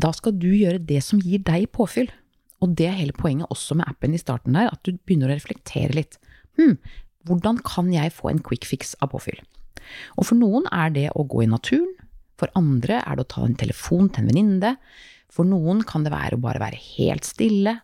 Da 0.00 0.14
skal 0.16 0.32
du 0.32 0.48
gjøre 0.48 0.78
det 0.80 1.02
som 1.04 1.20
gir 1.20 1.42
deg 1.44 1.66
påfyll. 1.76 2.08
Og 2.64 2.72
det 2.78 2.86
er 2.88 2.94
hele 2.96 3.12
poenget 3.12 3.50
også 3.52 3.74
med 3.76 3.84
appen 3.90 4.14
i 4.16 4.20
starten 4.20 4.54
der, 4.56 4.70
at 4.72 4.80
du 4.84 4.94
begynner 4.96 5.28
å 5.28 5.34
reflektere 5.36 5.92
litt. 5.92 6.16
Hm, 6.56 6.78
hvordan 7.28 7.58
kan 7.66 7.90
jeg 7.92 8.14
få 8.16 8.30
en 8.30 8.40
quick 8.40 8.64
fix 8.64 8.94
av 9.04 9.10
påfyll? 9.12 9.36
Og 10.16 10.24
for 10.30 10.40
noen 10.40 10.64
er 10.72 10.92
det 10.94 11.06
å 11.12 11.26
gå 11.28 11.44
i 11.44 11.50
naturen, 11.50 11.92
for 12.40 12.52
andre 12.58 13.02
er 13.02 13.18
det 13.18 13.26
å 13.26 13.32
ta 13.36 13.44
en 13.44 13.58
telefon 13.58 14.08
til 14.08 14.24
en 14.24 14.32
venninne, 14.32 14.74
for 15.30 15.46
noen 15.46 15.84
kan 15.86 16.02
det 16.06 16.12
være 16.14 16.38
å 16.38 16.42
bare 16.42 16.62
være 16.62 16.80
helt 16.96 17.28
stille, 17.28 17.76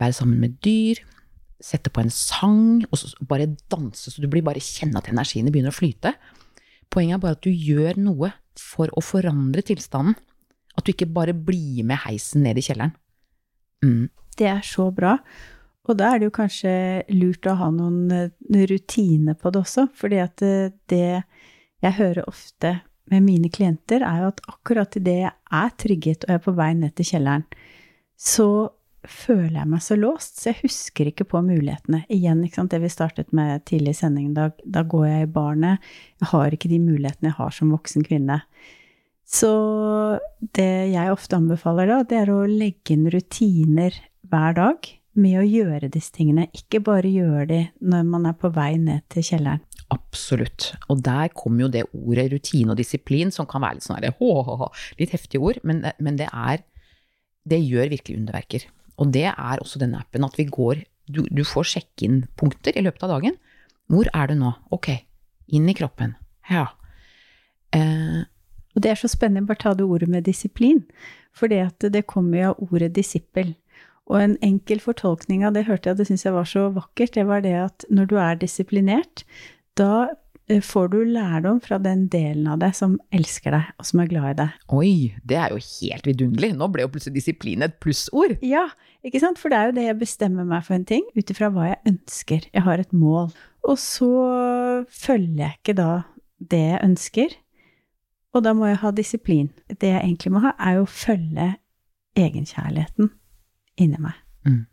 være 0.00 0.16
sammen 0.16 0.40
med 0.40 0.56
dyr, 0.64 1.02
sette 1.62 1.90
på 1.92 2.02
en 2.02 2.12
sang, 2.12 2.84
og 2.88 3.26
bare 3.28 3.50
danse 3.72 4.12
så 4.12 4.22
du 4.22 4.28
blir 4.32 4.44
bare 4.46 4.62
kjenne 4.62 5.00
at 5.00 5.10
energiene 5.10 5.52
begynner 5.52 5.74
å 5.74 5.76
flyte. 5.76 6.14
Poenget 6.92 7.18
er 7.18 7.22
bare 7.24 7.38
at 7.38 7.44
du 7.44 7.50
gjør 7.50 7.98
noe 8.00 8.32
for 8.60 8.92
å 8.96 9.02
forandre 9.04 9.64
tilstanden. 9.66 10.16
At 10.76 10.84
du 10.84 10.92
ikke 10.92 11.08
bare 11.08 11.32
blir 11.32 11.84
med 11.88 12.02
heisen 12.04 12.44
ned 12.44 12.60
i 12.60 12.64
kjelleren. 12.64 12.92
Mm. 13.84 14.08
Det 14.36 14.48
er 14.50 14.64
så 14.64 14.90
bra. 14.92 15.16
Og 15.86 15.96
da 15.96 16.10
er 16.12 16.20
det 16.20 16.28
jo 16.28 16.34
kanskje 16.36 16.72
lurt 17.14 17.46
å 17.48 17.56
ha 17.60 17.70
noen 17.72 18.10
eh, 18.12 18.64
rutiner 18.68 19.38
på 19.38 19.52
det 19.54 19.62
også, 19.62 19.86
fordi 19.96 20.20
at 20.20 20.42
eh, 20.44 20.74
det 20.90 21.22
jeg 21.84 21.96
hører 22.00 22.28
ofte 22.28 22.74
med 23.12 23.22
mine 23.26 23.50
klienter, 23.52 24.02
er 24.02 24.24
jo 24.24 24.32
at 24.32 24.42
akkurat 24.50 24.96
idet 24.98 25.20
jeg 25.22 25.34
er 25.60 25.76
trygget 25.78 26.26
og 26.26 26.32
jeg 26.32 26.40
er 26.40 26.46
på 26.46 26.56
vei 26.56 26.72
ned 26.78 26.94
til 26.96 27.10
kjelleren, 27.12 27.46
så 28.16 28.48
føler 29.06 29.60
jeg 29.60 29.70
meg 29.70 29.82
så 29.84 29.96
låst, 29.98 30.40
så 30.40 30.50
jeg 30.50 30.62
husker 30.64 31.10
ikke 31.10 31.26
på 31.30 31.42
mulighetene. 31.46 32.02
Igjen, 32.12 32.42
det 32.42 32.80
vi 32.82 32.90
startet 32.90 33.30
med 33.36 33.64
tidlig 33.68 33.94
i 33.94 34.00
sendingen, 34.00 34.34
da, 34.34 34.50
da 34.64 34.82
går 34.82 35.06
jeg 35.06 35.26
i 35.26 35.32
barnet. 35.36 35.86
Jeg 36.22 36.30
har 36.32 36.56
ikke 36.56 36.70
de 36.72 36.80
mulighetene 36.82 37.30
jeg 37.30 37.38
har 37.38 37.54
som 37.54 37.72
voksen 37.74 38.06
kvinne. 38.06 38.40
Så 39.26 39.50
det 40.54 40.70
jeg 40.92 41.10
ofte 41.10 41.38
anbefaler 41.38 41.90
da, 41.90 42.02
det 42.06 42.20
er 42.20 42.34
å 42.34 42.44
legge 42.46 42.94
inn 42.94 43.08
rutiner 43.10 43.94
hver 44.26 44.58
dag 44.58 44.90
med 45.16 45.40
å 45.40 45.46
gjøre 45.46 45.90
disse 45.90 46.14
tingene. 46.14 46.46
Ikke 46.54 46.82
bare 46.84 47.10
gjøre 47.10 47.46
de 47.50 47.62
når 47.82 48.06
man 48.06 48.28
er 48.30 48.36
på 48.38 48.52
vei 48.54 48.74
ned 48.78 49.06
til 49.12 49.26
kjelleren. 49.26 49.64
Absolutt. 49.94 50.72
Og 50.90 51.02
der 51.04 51.30
kommer 51.34 51.66
jo 51.66 51.70
det 51.70 51.84
ordet 51.94 52.30
rutine 52.32 52.72
og 52.72 52.80
disiplin, 52.80 53.30
som 53.30 53.46
kan 53.46 53.62
være 53.62 53.78
litt 53.78 53.86
sånn 53.86 54.00
litt 54.98 55.14
heftige 55.14 55.42
ord, 55.42 55.60
men, 55.62 55.84
men, 55.98 56.18
det 56.18 56.28
er 56.32 56.64
Det 57.46 57.60
gjør 57.62 57.92
virkelig 57.92 58.18
underverker. 58.18 58.66
Og 58.98 59.12
det 59.14 59.28
er 59.30 59.60
også 59.62 59.78
denne 59.78 60.00
appen, 60.00 60.24
at 60.24 60.36
vi 60.38 60.44
går 60.44 60.82
Du, 61.06 61.22
du 61.30 61.44
får 61.44 61.64
sjekke 61.70 62.02
inn 62.02 62.24
punkter 62.34 62.74
i 62.74 62.82
løpet 62.82 63.04
av 63.06 63.12
dagen. 63.14 63.36
Hvor 63.86 64.08
er 64.10 64.26
du 64.26 64.34
nå? 64.34 64.50
Ok, 64.74 64.88
inn 65.46 65.68
i 65.70 65.74
kroppen. 65.78 66.16
Ja. 66.50 66.64
Eh, 67.70 68.24
og 68.74 68.82
det 68.82 68.90
er 68.90 68.98
så 68.98 69.06
spennende, 69.06 69.46
bare 69.46 69.62
ta 69.62 69.74
det 69.78 69.86
ordet 69.86 70.08
med 70.10 70.26
disiplin. 70.26 70.82
For 71.30 71.46
det, 71.46 71.78
det 71.78 72.08
kommer 72.10 72.40
jo 72.40 72.48
av 72.50 72.66
ordet 72.66 72.90
disippel. 72.96 73.54
Og 74.06 74.18
en 74.20 74.36
enkel 74.44 74.82
fortolkning 74.82 75.44
av 75.46 75.54
det 75.56 75.66
hørte 75.66 75.90
jeg, 75.90 75.98
det 75.98 76.06
syns 76.08 76.26
jeg 76.26 76.34
var 76.34 76.46
så 76.46 76.68
vakkert, 76.74 77.14
det 77.16 77.26
var 77.26 77.42
det 77.42 77.54
at 77.58 77.86
når 77.90 78.10
du 78.10 78.16
er 78.22 78.38
disiplinert, 78.38 79.24
da 79.76 80.08
eh, 80.48 80.62
får 80.64 80.90
du 80.92 80.98
lærdom 81.04 81.60
fra 81.64 81.78
den 81.82 82.06
delen 82.12 82.48
av 82.50 82.60
deg 82.62 82.74
som 82.76 82.96
elsker 83.14 83.54
deg, 83.54 83.70
og 83.76 83.88
som 83.88 84.02
er 84.02 84.10
glad 84.10 84.28
i 84.30 84.38
deg. 84.40 84.58
Oi, 84.76 84.92
det 85.28 85.38
er 85.40 85.54
jo 85.54 85.62
helt 85.62 86.08
vidunderlig. 86.08 86.52
Nå 86.56 86.70
ble 86.72 86.86
jo 86.86 86.92
plutselig 86.94 87.20
disiplin 87.20 87.64
et 87.66 87.78
plussord. 87.82 88.36
Ja, 88.46 88.66
ikke 89.06 89.22
sant? 89.22 89.40
For 89.42 89.52
det 89.52 89.58
er 89.58 89.70
jo 89.70 89.78
det 89.78 89.88
jeg 89.88 90.00
bestemmer 90.02 90.48
meg 90.48 90.66
for 90.66 90.78
en 90.78 90.86
ting, 90.88 91.06
ut 91.16 91.32
ifra 91.32 91.50
hva 91.54 91.72
jeg 91.72 91.82
ønsker. 91.92 92.48
Jeg 92.52 92.66
har 92.66 92.82
et 92.82 92.94
mål. 92.96 93.32
Og 93.66 93.80
så 93.82 94.12
følger 94.92 95.42
jeg 95.44 95.60
ikke 95.60 95.76
da 95.78 95.90
det 96.38 96.62
jeg 96.62 96.84
ønsker, 96.84 97.36
og 98.36 98.42
da 98.44 98.52
må 98.52 98.68
jeg 98.68 98.82
ha 98.82 98.92
disiplin. 98.92 99.48
Det 99.72 99.88
jeg 99.88 100.02
egentlig 100.02 100.32
må 100.34 100.42
ha, 100.44 100.52
er 100.60 100.76
jo 100.76 100.84
å 100.84 100.92
følge 100.92 101.54
egenkjærligheten 102.20 103.08
inni 103.80 104.00
meg. 104.00 104.18
Mm. 104.44 104.64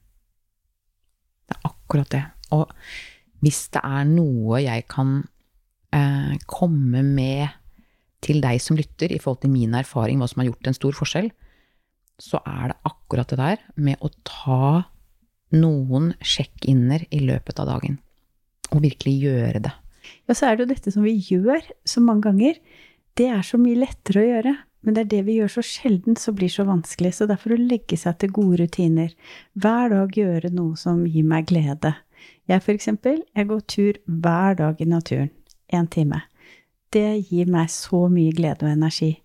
Det 1.48 1.56
er 1.56 1.70
akkurat 1.70 2.12
det. 2.12 2.24
Og 2.56 2.72
hvis 3.44 3.68
det 3.76 3.84
er 3.84 4.08
noe 4.08 4.62
jeg 4.64 4.86
kan 4.92 5.20
eh, 5.94 6.34
komme 6.48 7.04
med 7.04 7.52
til 8.24 8.40
deg 8.44 8.62
som 8.64 8.78
lytter, 8.80 9.12
i 9.12 9.20
forhold 9.20 9.44
til 9.44 9.52
min 9.52 9.76
erfaring, 9.76 10.22
hva 10.22 10.30
som 10.32 10.42
har 10.42 10.48
gjort 10.52 10.70
en 10.70 10.78
stor 10.78 10.96
forskjell, 10.96 11.30
så 12.22 12.40
er 12.48 12.72
det 12.72 12.80
akkurat 12.88 13.34
det 13.34 13.40
der 13.42 13.64
med 13.76 14.00
å 14.00 14.12
ta 14.24 14.68
noen 15.54 16.14
sjekk-inner 16.24 17.04
i 17.12 17.20
løpet 17.28 17.60
av 17.60 17.70
dagen. 17.74 18.00
Og 18.72 18.84
virkelig 18.86 19.18
gjøre 19.26 19.64
det. 19.68 19.74
Ja, 20.28 20.36
så 20.36 20.48
er 20.48 20.56
det 20.56 20.64
jo 20.64 20.72
dette 20.72 20.94
som 20.94 21.06
vi 21.06 21.18
gjør 21.20 21.62
så 21.88 22.04
mange 22.04 22.30
ganger. 22.30 22.62
Det 23.18 23.28
er 23.30 23.44
så 23.46 23.60
mye 23.62 23.82
lettere 23.84 24.24
å 24.24 24.30
gjøre. 24.30 24.54
Men 24.84 24.96
det 24.96 25.04
er 25.06 25.12
det 25.14 25.22
vi 25.28 25.38
gjør 25.38 25.52
så 25.54 25.64
sjelden 25.64 26.18
som 26.20 26.36
blir 26.36 26.52
så 26.52 26.66
vanskelig. 26.68 27.14
Så 27.16 27.28
derfor 27.30 27.56
å 27.56 27.60
legge 27.60 27.98
seg 28.00 28.18
til 28.20 28.34
gode 28.36 28.64
rutiner. 28.64 29.14
Hver 29.56 29.94
dag 29.94 30.18
gjøre 30.18 30.52
noe 30.56 30.80
som 30.80 31.06
gir 31.08 31.28
meg 31.28 31.48
glede. 31.52 31.94
Jeg 32.50 32.64
for 32.64 32.76
eksempel, 32.76 33.22
jeg 33.36 33.50
går 33.50 33.66
tur 33.72 34.00
hver 34.06 34.58
dag 34.60 34.82
i 34.82 34.88
naturen. 34.90 35.32
Én 35.74 35.88
time. 35.90 36.22
Det 36.94 37.24
gir 37.30 37.50
meg 37.50 37.72
så 37.74 38.06
mye 38.12 38.34
glede 38.36 38.68
og 38.68 38.74
energi. 38.74 39.16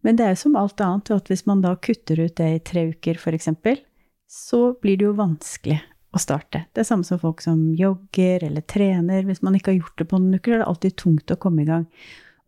Men 0.00 0.16
det 0.16 0.24
er 0.24 0.34
jo 0.34 0.42
som 0.46 0.56
alt 0.56 0.80
annet, 0.80 1.10
at 1.12 1.28
hvis 1.28 1.44
man 1.48 1.60
da 1.60 1.74
kutter 1.76 2.22
ut 2.22 2.36
det 2.38 2.48
i 2.54 2.60
tre 2.64 2.86
uker, 2.94 3.18
eksempel, 3.34 3.82
så 4.30 4.72
blir 4.80 4.96
det 4.96 5.08
jo 5.10 5.18
vanskelig 5.18 5.80
å 6.10 6.18
starte. 6.22 6.64
Det 6.72 6.82
er 6.82 6.88
samme 6.88 7.06
som 7.06 7.20
folk 7.20 7.42
som 7.44 7.58
jogger 7.76 8.46
eller 8.46 8.64
trener. 8.64 9.26
Hvis 9.26 9.42
man 9.42 9.58
ikke 9.58 9.74
har 9.74 9.80
gjort 9.82 9.98
det 9.98 10.08
på 10.10 10.18
noen 10.18 10.38
uker, 10.38 10.54
er 10.54 10.62
det 10.62 10.70
alltid 10.70 10.96
tungt 10.96 11.34
å 11.34 11.38
komme 11.40 11.62
i 11.62 11.68
gang. 11.68 11.86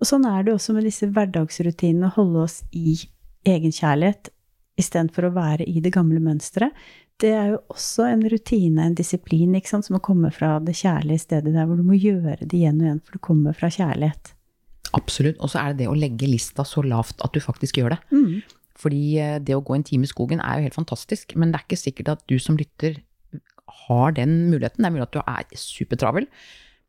Og 0.00 0.08
sånn 0.08 0.24
er 0.26 0.46
det 0.46 0.54
også 0.56 0.74
med 0.74 0.86
disse 0.88 1.06
hverdagsrutinene, 1.10 2.08
å 2.08 2.16
holde 2.16 2.46
oss 2.46 2.62
i 2.72 2.96
egenkjærlighet 3.46 4.32
istedenfor 4.80 5.28
å 5.28 5.34
være 5.36 5.66
i 5.68 5.82
det 5.84 5.92
gamle 5.94 6.22
mønsteret 6.22 6.74
det 7.22 7.32
er 7.36 7.50
jo 7.52 7.58
også 7.70 8.06
en 8.08 8.22
rutine, 8.32 8.86
en 8.86 8.96
disiplin, 8.98 9.52
ikke 9.58 9.70
sant, 9.70 9.86
som 9.86 9.98
å 9.98 10.02
komme 10.02 10.32
fra 10.34 10.56
det 10.64 10.74
kjærlige 10.78 11.26
stedet 11.26 11.52
der 11.54 11.68
hvor 11.68 11.78
du 11.78 11.84
må 11.86 11.98
gjøre 11.98 12.40
det 12.40 12.56
igjen 12.58 12.80
og 12.80 12.88
igjen, 12.88 13.02
for 13.04 13.18
du 13.18 13.22
kommer 13.22 13.56
fra 13.56 13.70
kjærlighet. 13.72 14.32
Absolutt. 14.96 15.38
Og 15.40 15.52
så 15.52 15.60
er 15.60 15.72
det 15.72 15.84
det 15.84 15.92
å 15.92 15.96
legge 15.96 16.28
lista 16.28 16.64
så 16.68 16.82
lavt 16.84 17.22
at 17.24 17.32
du 17.34 17.40
faktisk 17.42 17.78
gjør 17.80 17.94
det. 17.94 18.00
Mm. 18.12 18.42
Fordi 18.82 19.04
eh, 19.22 19.38
det 19.44 19.56
å 19.56 19.62
gå 19.64 19.76
en 19.76 19.86
time 19.86 20.08
i 20.08 20.10
skogen 20.10 20.42
er 20.42 20.58
jo 20.58 20.66
helt 20.66 20.78
fantastisk, 20.78 21.36
men 21.38 21.52
det 21.52 21.60
er 21.60 21.66
ikke 21.68 21.80
sikkert 21.80 22.12
at 22.16 22.24
du 22.30 22.36
som 22.42 22.58
lytter 22.60 22.98
har 23.86 24.16
den 24.16 24.50
muligheten. 24.50 24.82
Det 24.82 24.88
er 24.88 24.94
mulig 24.96 25.06
at 25.06 25.16
du 25.16 25.22
er 25.22 25.58
supertravel, 25.58 26.28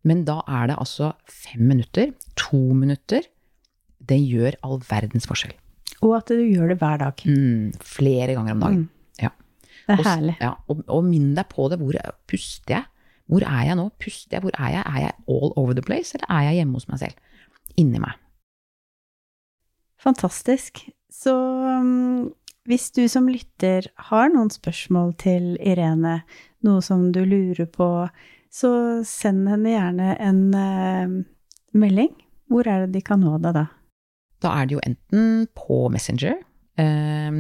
men 0.08 0.26
da 0.28 0.42
er 0.50 0.72
det 0.72 0.80
altså 0.82 1.14
fem 1.32 1.64
minutter, 1.70 2.12
to 2.40 2.60
minutter. 2.76 3.24
Det 4.04 4.20
gjør 4.20 4.58
all 4.68 4.82
verdens 4.90 5.30
forskjell. 5.30 5.54
Og 6.04 6.18
at 6.18 6.34
du 6.34 6.42
gjør 6.42 6.74
det 6.74 6.80
hver 6.82 7.00
dag. 7.00 7.24
Mm, 7.24 7.72
flere 7.80 8.36
ganger 8.36 8.58
om 8.58 8.66
dagen. 8.66 8.82
Mm. 8.84 9.03
Det 9.88 9.96
er 9.98 10.08
herlig. 10.08 10.36
Ja, 10.42 10.54
og, 10.72 10.84
og 10.88 11.06
minn 11.08 11.34
deg 11.38 11.50
på 11.52 11.68
det. 11.72 11.80
Hvor 11.82 11.98
puster 12.30 12.78
jeg? 12.78 12.86
Hvor 13.32 13.46
er 13.48 13.64
jeg 13.70 13.80
nå? 13.80 13.88
Puster 14.02 14.38
jeg? 14.38 14.44
Hvor 14.46 14.56
er 14.58 14.76
jeg? 14.76 14.84
Er 14.84 15.00
jeg 15.06 15.16
all 15.36 15.54
over 15.60 15.76
the 15.76 15.84
place, 15.86 16.16
eller 16.16 16.30
er 16.30 16.50
jeg 16.50 16.62
hjemme 16.62 16.80
hos 16.80 16.88
meg 16.92 17.02
selv? 17.04 17.42
Inni 17.80 18.02
meg. 18.04 18.20
Fantastisk. 20.04 20.84
Så 21.14 21.34
um, 21.34 22.32
hvis 22.68 22.90
du 22.96 23.06
som 23.12 23.30
lytter 23.32 23.88
har 24.10 24.32
noen 24.34 24.52
spørsmål 24.52 25.14
til 25.22 25.54
Irene, 25.60 26.22
noe 26.64 26.84
som 26.84 27.10
du 27.16 27.24
lurer 27.28 27.68
på, 27.72 27.90
så 28.54 28.72
send 29.08 29.48
henne 29.50 29.76
gjerne 29.76 30.16
en 30.22 30.42
uh, 30.56 31.22
melding. 31.76 32.12
Hvor 32.52 32.68
er 32.70 32.86
det 32.86 33.00
de 33.00 33.06
kan 33.06 33.24
nå 33.24 33.38
deg 33.42 33.56
da? 33.56 33.68
Da 34.44 34.52
er 34.60 34.68
det 34.68 34.76
jo 34.76 34.84
enten 34.84 35.48
på 35.56 35.86
Messenger 35.92 36.42
Eh, 36.74 37.32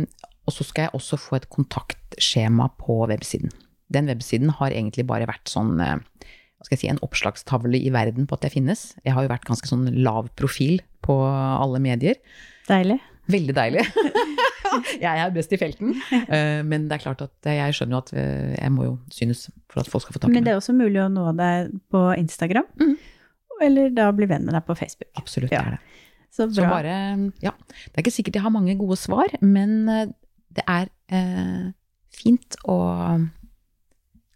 og 0.47 0.53
så 0.55 0.65
skal 0.67 0.87
jeg 0.87 0.95
også 0.97 1.19
få 1.19 1.37
et 1.39 1.49
kontaktskjema 1.53 2.69
på 2.81 3.01
websiden. 3.11 3.51
Den 3.93 4.09
websiden 4.11 4.49
har 4.57 4.73
egentlig 4.73 5.05
bare 5.07 5.27
vært 5.29 5.51
sånn 5.51 5.77
eh, 5.83 5.97
hva 5.99 6.67
skal 6.67 6.77
jeg 6.77 6.81
si, 6.83 6.89
en 6.93 7.01
oppslagstavle 7.03 7.79
i 7.79 7.89
verden 7.91 8.27
på 8.27 8.37
at 8.37 8.45
jeg 8.47 8.55
finnes. 8.55 8.83
Jeg 9.03 9.15
har 9.15 9.25
jo 9.25 9.31
vært 9.31 9.47
ganske 9.49 9.67
sånn 9.67 9.89
lav 10.03 10.29
profil 10.39 10.79
på 11.03 11.15
alle 11.27 11.81
medier. 11.83 12.15
Deilig. 12.69 13.01
Veldig 13.31 13.55
deilig. 13.55 13.83
jeg 15.03 15.11
er 15.23 15.33
best 15.35 15.51
i 15.55 15.59
felten. 15.59 15.93
Eh, 16.11 16.61
Men 16.67 16.87
det 16.89 16.97
er 16.97 17.03
klart 17.03 17.23
at 17.25 17.49
jeg 17.51 17.75
skjønner 17.75 17.97
jo 17.97 18.01
at 18.05 18.13
eh, 18.15 18.53
jeg 18.55 18.71
må 18.75 18.87
jo 18.87 18.93
synes 19.11 19.45
for 19.71 19.83
at 19.83 19.91
folk 19.91 20.05
skal 20.05 20.15
få 20.15 20.23
tak 20.23 20.29
i 20.29 20.31
meg. 20.31 20.39
Men 20.39 20.47
det 20.47 20.53
er 20.55 20.61
også 20.61 20.75
mulig 20.77 21.01
å 21.03 21.09
nå 21.11 21.27
deg 21.39 21.75
på 21.91 22.03
Instagram, 22.19 22.67
mm. 22.79 22.95
eller 23.67 23.91
da 23.95 24.09
bli 24.15 24.27
venn 24.31 24.47
med 24.47 24.55
deg 24.57 24.63
på 24.67 24.75
Facebook. 24.79 25.11
Absolutt, 25.19 25.51
Ja. 25.51 25.63
det 25.63 25.67
er 25.67 25.77
det. 25.77 25.99
Så 26.33 26.47
Så 26.49 26.63
bra. 26.63 26.79
bare, 26.79 26.93
ja. 27.45 27.51
Det 27.69 27.93
er 27.93 28.01
ikke 28.01 28.15
sikkert 28.15 28.39
jeg 28.39 28.41
har 28.47 28.49
mange 28.55 28.73
gode 28.79 28.95
svar, 28.97 29.29
men 29.45 29.83
det 30.57 30.65
er 30.69 30.89
eh, 31.13 31.71
fint 32.13 32.59
å 32.69 32.79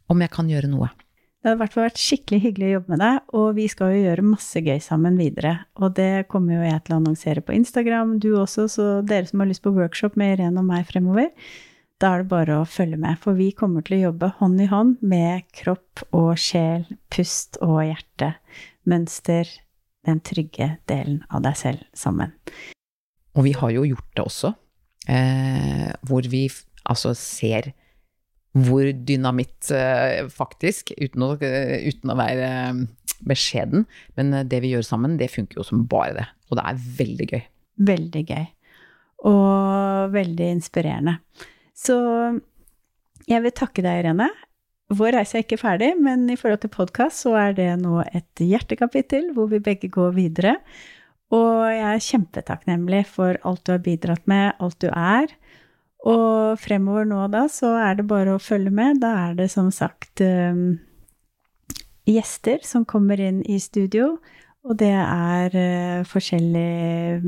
Om 0.07 0.23
jeg 0.23 0.31
kan 0.31 0.47
gjøre 0.47 0.69
noe. 0.71 0.87
Det 1.43 1.49
har 1.51 1.57
i 1.57 1.59
hvert 1.59 1.73
fall 1.75 1.85
vært 1.85 1.99
skikkelig 1.99 2.37
hyggelig 2.45 2.67
å 2.67 2.71
jobbe 2.77 2.93
med 2.93 3.01
deg, 3.03 3.17
og 3.39 3.47
vi 3.57 3.65
skal 3.71 3.91
jo 3.93 4.05
gjøre 4.05 4.23
masse 4.25 4.61
gøy 4.63 4.79
sammen 4.83 5.17
videre. 5.19 5.51
Og 5.83 5.93
det 5.99 6.27
kommer 6.31 6.57
jo 6.57 6.63
jeg 6.63 6.81
til 6.85 6.95
å 6.95 6.99
annonsere 7.01 7.43
på 7.43 7.53
Instagram, 7.57 8.15
du 8.23 8.29
også, 8.39 8.65
så 8.71 8.87
dere 9.05 9.27
som 9.29 9.43
har 9.43 9.49
lyst 9.51 9.65
på 9.65 9.73
workshop 9.75 10.15
med 10.19 10.37
Irene 10.37 10.63
og 10.63 10.67
meg 10.67 10.87
fremover, 10.87 11.29
da 12.01 12.11
er 12.13 12.23
det 12.23 12.29
bare 12.29 12.59
å 12.61 12.65
følge 12.69 12.97
med, 13.01 13.17
for 13.21 13.37
vi 13.37 13.49
kommer 13.57 13.85
til 13.85 13.97
å 13.97 14.01
jobbe 14.09 14.31
hånd 14.37 14.61
i 14.61 14.67
hånd 14.69 14.99
med 15.01 15.47
kropp 15.55 16.03
og 16.15 16.35
sjel, 16.41 16.83
pust 17.13 17.57
og 17.65 17.79
hjerte, 17.83 18.33
mønster, 18.85 19.49
den 20.05 20.21
trygge 20.25 20.75
delen 20.89 21.23
av 21.33 21.43
deg 21.45 21.57
selv 21.57 21.87
sammen. 21.97 22.35
Og 23.37 23.47
vi 23.47 23.55
har 23.57 23.73
jo 23.73 23.85
gjort 23.87 24.11
det 24.17 24.25
også, 24.25 24.53
eh, 25.07 25.91
hvor 26.07 26.27
vi 26.31 26.45
altså 26.87 27.13
ser 27.17 27.71
hvor 28.57 28.89
dynamitt 29.07 29.69
eh, 29.75 30.25
faktisk, 30.33 30.93
uten 30.97 31.25
å, 31.25 31.31
eh, 31.45 31.87
uten 31.91 32.13
å 32.13 32.17
være 32.17 32.47
eh, 32.47 32.81
beskjeden, 33.27 33.85
men 34.17 34.33
det 34.49 34.61
vi 34.63 34.73
gjør 34.73 34.85
sammen, 34.85 35.17
det 35.19 35.31
funker 35.33 35.59
jo 35.59 35.65
som 35.67 35.85
bare 35.89 36.15
det. 36.17 36.27
Og 36.49 36.59
det 36.59 36.65
er 36.69 36.83
veldig 37.01 37.29
gøy. 37.33 37.43
Veldig 37.87 38.23
gøy. 38.31 38.45
Og 39.29 40.13
veldig 40.13 40.51
inspirerende. 40.55 41.17
Så 41.77 41.97
jeg 43.27 43.43
vil 43.43 43.55
takke 43.57 43.83
deg, 43.85 44.03
Irene. 44.03 44.29
Vår 44.97 45.17
reise 45.17 45.35
er 45.35 45.43
ikke 45.43 45.59
ferdig, 45.59 45.89
men 45.99 46.29
i 46.31 46.37
forhold 46.39 46.61
til 46.63 46.71
podkast 46.71 47.25
så 47.25 47.33
er 47.41 47.57
det 47.57 47.71
nå 47.81 47.99
et 48.05 48.39
hjertekapittel 48.39 49.33
hvor 49.35 49.49
vi 49.51 49.59
begge 49.63 49.89
går 49.91 50.13
videre. 50.15 50.53
Og 51.35 51.67
jeg 51.73 51.83
er 51.83 52.05
kjempetakknemlig 52.05 53.03
for 53.11 53.39
alt 53.47 53.65
du 53.67 53.73
har 53.73 53.83
bidratt 53.83 54.23
med, 54.29 54.53
alt 54.63 54.79
du 54.83 54.87
er. 54.93 55.33
Og 56.07 56.59
fremover 56.61 57.07
nå 57.09 57.25
da, 57.33 57.47
så 57.51 57.73
er 57.81 57.97
det 57.99 58.07
bare 58.07 58.37
å 58.37 58.41
følge 58.41 58.71
med. 58.71 59.01
Da 59.03 59.13
er 59.27 59.37
det 59.39 59.49
som 59.51 59.71
sagt 59.75 60.21
um, 60.23 60.77
gjester 62.07 62.63
som 62.63 62.87
kommer 62.87 63.19
inn 63.19 63.41
i 63.43 63.59
studio. 63.59 64.15
Og 64.67 64.77
det 64.79 64.93
er 64.93 65.51
uh, 65.51 66.07
forskjellige 66.07 67.19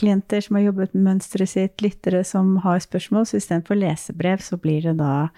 klienter 0.00 0.42
som 0.42 0.58
har 0.58 0.68
jobbet 0.68 0.96
med 0.96 1.06
mønsteret 1.06 1.52
sitt, 1.52 1.78
lyttere 1.84 2.24
som 2.26 2.56
har 2.66 2.82
spørsmål. 2.82 3.28
Så 3.28 3.38
istedenfor 3.38 3.78
lesebrev, 3.78 4.42
så 4.42 4.58
blir 4.58 4.88
det 4.88 4.96
da 4.98 5.28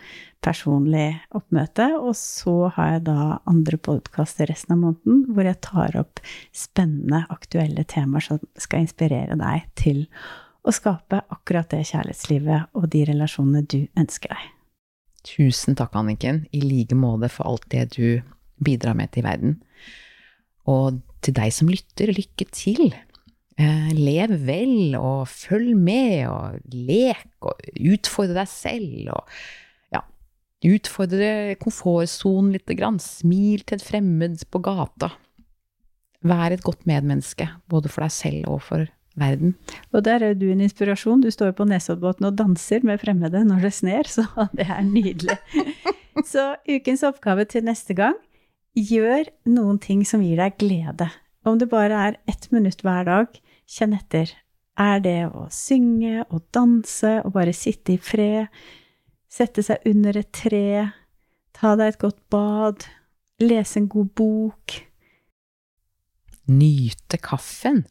personlig 0.45 1.19
oppmøte. 1.35 1.91
Og 2.01 2.15
så 2.19 2.71
har 2.77 2.97
jeg 2.97 3.07
da 3.09 3.39
andre 3.49 3.79
podkaster 3.81 4.51
resten 4.51 4.77
av 4.77 4.83
måneden 4.83 5.25
hvor 5.35 5.49
jeg 5.49 5.61
tar 5.65 5.99
opp 6.01 6.23
spennende, 6.57 7.25
aktuelle 7.33 7.87
temaer 7.89 8.29
som 8.29 8.43
skal 8.59 8.87
inspirere 8.87 9.39
deg 9.39 9.67
til 9.79 10.05
å 10.69 10.75
skape 10.75 11.23
akkurat 11.33 11.71
det 11.73 11.85
kjærlighetslivet 11.91 12.77
og 12.77 12.89
de 12.93 13.05
relasjonene 13.09 13.65
du 13.65 13.81
ønsker 13.99 14.35
deg. 14.35 14.55
Tusen 15.29 15.77
takk, 15.77 15.97
Anniken, 15.99 16.45
i 16.55 16.63
like 16.63 16.97
måte 16.97 17.31
for 17.33 17.49
alt 17.51 17.67
det 17.73 17.89
du 17.97 18.21
bidrar 18.65 18.97
med 18.99 19.13
til 19.15 19.27
verden. 19.27 19.59
Og 20.69 21.01
til 21.25 21.35
deg 21.37 21.53
som 21.55 21.71
lytter, 21.71 22.13
lykke 22.15 22.47
til. 22.55 22.93
Eh, 23.59 23.91
lev 23.97 24.37
vel, 24.47 24.95
og 24.99 25.27
følg 25.31 25.75
med, 25.75 26.29
og 26.31 26.61
lek, 26.71 27.27
og 27.43 27.59
utfordre 27.91 28.45
deg 28.45 28.51
selv, 28.53 29.09
og 29.17 29.33
utfordre 30.65 31.55
komfortsonen 31.61 32.53
lite 32.57 32.77
grann. 32.79 32.99
Smil 33.03 33.65
til 33.67 33.79
et 33.79 33.87
fremmed 33.87 34.43
på 34.51 34.63
gata. 34.65 35.13
Vær 36.27 36.55
et 36.55 36.65
godt 36.67 36.87
medmenneske, 36.89 37.47
både 37.71 37.91
for 37.93 38.07
deg 38.07 38.15
selv 38.15 38.49
og 38.57 38.63
for 38.67 38.89
verden. 39.19 39.55
Og 39.93 40.03
der 40.07 40.23
er 40.25 40.35
du 40.39 40.49
en 40.51 40.63
inspirasjon. 40.65 41.23
Du 41.23 41.31
står 41.31 41.55
på 41.59 41.67
Nesoddbåten 41.69 42.27
og 42.29 42.39
danser 42.39 42.85
med 42.87 43.01
fremmede 43.03 43.45
når 43.47 43.69
det 43.69 43.75
sner, 43.77 44.11
så 44.11 44.27
det 44.59 44.67
er 44.69 44.83
nydelig. 44.87 45.39
Så 46.27 46.57
ukens 46.67 47.05
oppgave 47.07 47.45
til 47.47 47.63
neste 47.63 47.95
gang 47.95 48.17
gjør 48.75 49.29
noen 49.47 49.77
ting 49.79 50.01
som 50.03 50.23
gir 50.25 50.41
deg 50.41 50.57
glede. 50.59 51.07
Om 51.47 51.61
det 51.61 51.69
bare 51.71 52.01
er 52.09 52.17
ett 52.27 52.49
minutt 52.51 52.83
hver 52.83 53.07
dag, 53.07 53.39
kjenn 53.71 53.95
etter. 53.95 54.33
Er 54.79 54.99
det 55.03 55.31
å 55.31 55.47
synge 55.55 56.25
og 56.27 56.43
danse 56.55 57.21
og 57.23 57.37
bare 57.37 57.55
sitte 57.55 57.95
i 57.95 58.01
fred? 58.03 58.51
Sette 59.29 59.63
seg 59.65 59.85
under 59.89 60.17
et 60.17 60.31
tre? 60.33 60.89
Ta 61.57 61.75
deg 61.79 61.93
et 61.95 62.01
godt 62.01 62.21
bad? 62.33 62.87
Lese 63.43 63.79
en 63.83 63.89
god 63.93 64.11
bok? 64.19 64.79
Nyte 66.49 67.21
kaffen. 67.21 67.83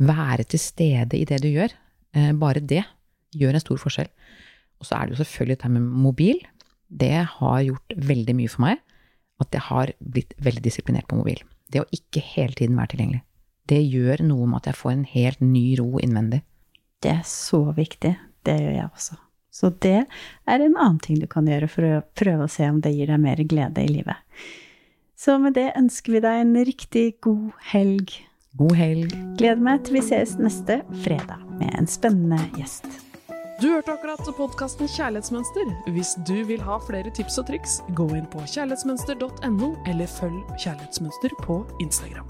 Være 0.00 0.46
til 0.48 0.60
stede 0.60 1.18
i 1.18 1.26
det 1.28 1.42
du 1.44 1.48
gjør. 1.50 1.72
Eh, 2.16 2.32
Bare 2.36 2.60
det 2.60 2.82
gjør 3.36 3.56
en 3.58 3.64
stor 3.64 3.80
forskjell. 3.80 4.08
Og 4.80 4.88
så 4.88 4.96
er 4.96 5.06
det 5.06 5.16
jo 5.16 5.22
selvfølgelig 5.24 5.56
dette 5.58 5.72
med 5.72 5.84
mobil. 6.06 6.40
Det 6.88 7.12
har 7.36 7.60
gjort 7.66 7.96
veldig 8.08 8.36
mye 8.38 8.52
for 8.52 8.64
meg 8.66 8.82
at 9.42 9.52
jeg 9.52 9.64
har 9.68 9.92
blitt 10.00 10.32
veldig 10.40 10.62
disiplinert 10.64 11.08
på 11.10 11.18
mobil. 11.18 11.42
Det 11.68 11.82
å 11.82 11.88
ikke 11.92 12.22
hele 12.24 12.56
tiden 12.56 12.78
være 12.78 12.94
tilgjengelig. 12.94 13.22
Det 13.68 13.80
gjør 13.82 14.22
noe 14.24 14.46
med 14.48 14.62
at 14.62 14.70
jeg 14.70 14.78
får 14.78 14.92
en 14.94 15.06
helt 15.10 15.40
ny 15.44 15.64
ro 15.80 15.98
innvendig. 16.00 16.40
Det 17.02 17.12
er 17.12 17.24
så 17.28 17.60
viktig. 17.76 18.14
Det 18.46 18.54
gjør 18.62 18.76
jeg 18.78 18.88
også. 18.92 19.18
Så 19.56 19.72
det 19.80 20.02
er 20.04 20.60
en 20.60 20.76
annen 20.76 21.00
ting 21.00 21.20
du 21.22 21.26
kan 21.30 21.48
gjøre 21.48 21.68
for 21.72 21.88
å 21.88 22.04
prøve 22.18 22.44
å 22.44 22.52
se 22.52 22.68
om 22.68 22.82
det 22.84 22.92
gir 22.92 23.08
deg 23.12 23.22
mer 23.22 23.40
glede 23.48 23.86
i 23.86 23.88
livet. 23.88 24.20
Så 25.16 25.38
med 25.40 25.56
det 25.56 25.70
ønsker 25.78 26.18
vi 26.18 26.24
deg 26.26 26.42
en 26.42 26.54
riktig 26.68 27.06
god 27.24 27.54
helg. 27.72 28.12
God 28.60 28.76
helg. 28.76 29.16
Gleder 29.40 29.64
meg 29.64 29.82
til 29.86 29.98
vi 29.98 30.04
ses 30.04 30.36
neste 30.40 30.82
fredag 31.04 31.40
med 31.56 31.72
en 31.80 31.88
spennende 31.88 32.40
gjest. 32.60 32.88
Du 33.56 33.70
hørte 33.70 33.94
akkurat 33.94 34.20
podkasten 34.36 34.88
Kjærlighetsmønster. 34.92 35.70
Hvis 35.96 36.12
du 36.28 36.42
vil 36.44 36.60
ha 36.60 36.76
flere 36.84 37.12
tips 37.16 37.38
og 37.40 37.48
triks, 37.48 37.78
gå 37.96 38.10
inn 38.18 38.28
på 38.28 38.44
kjærlighetsmønster.no, 38.44 39.70
eller 39.88 40.12
følg 40.18 40.42
Kjærlighetsmønster 40.60 41.32
på 41.46 41.62
Instagram. 41.80 42.28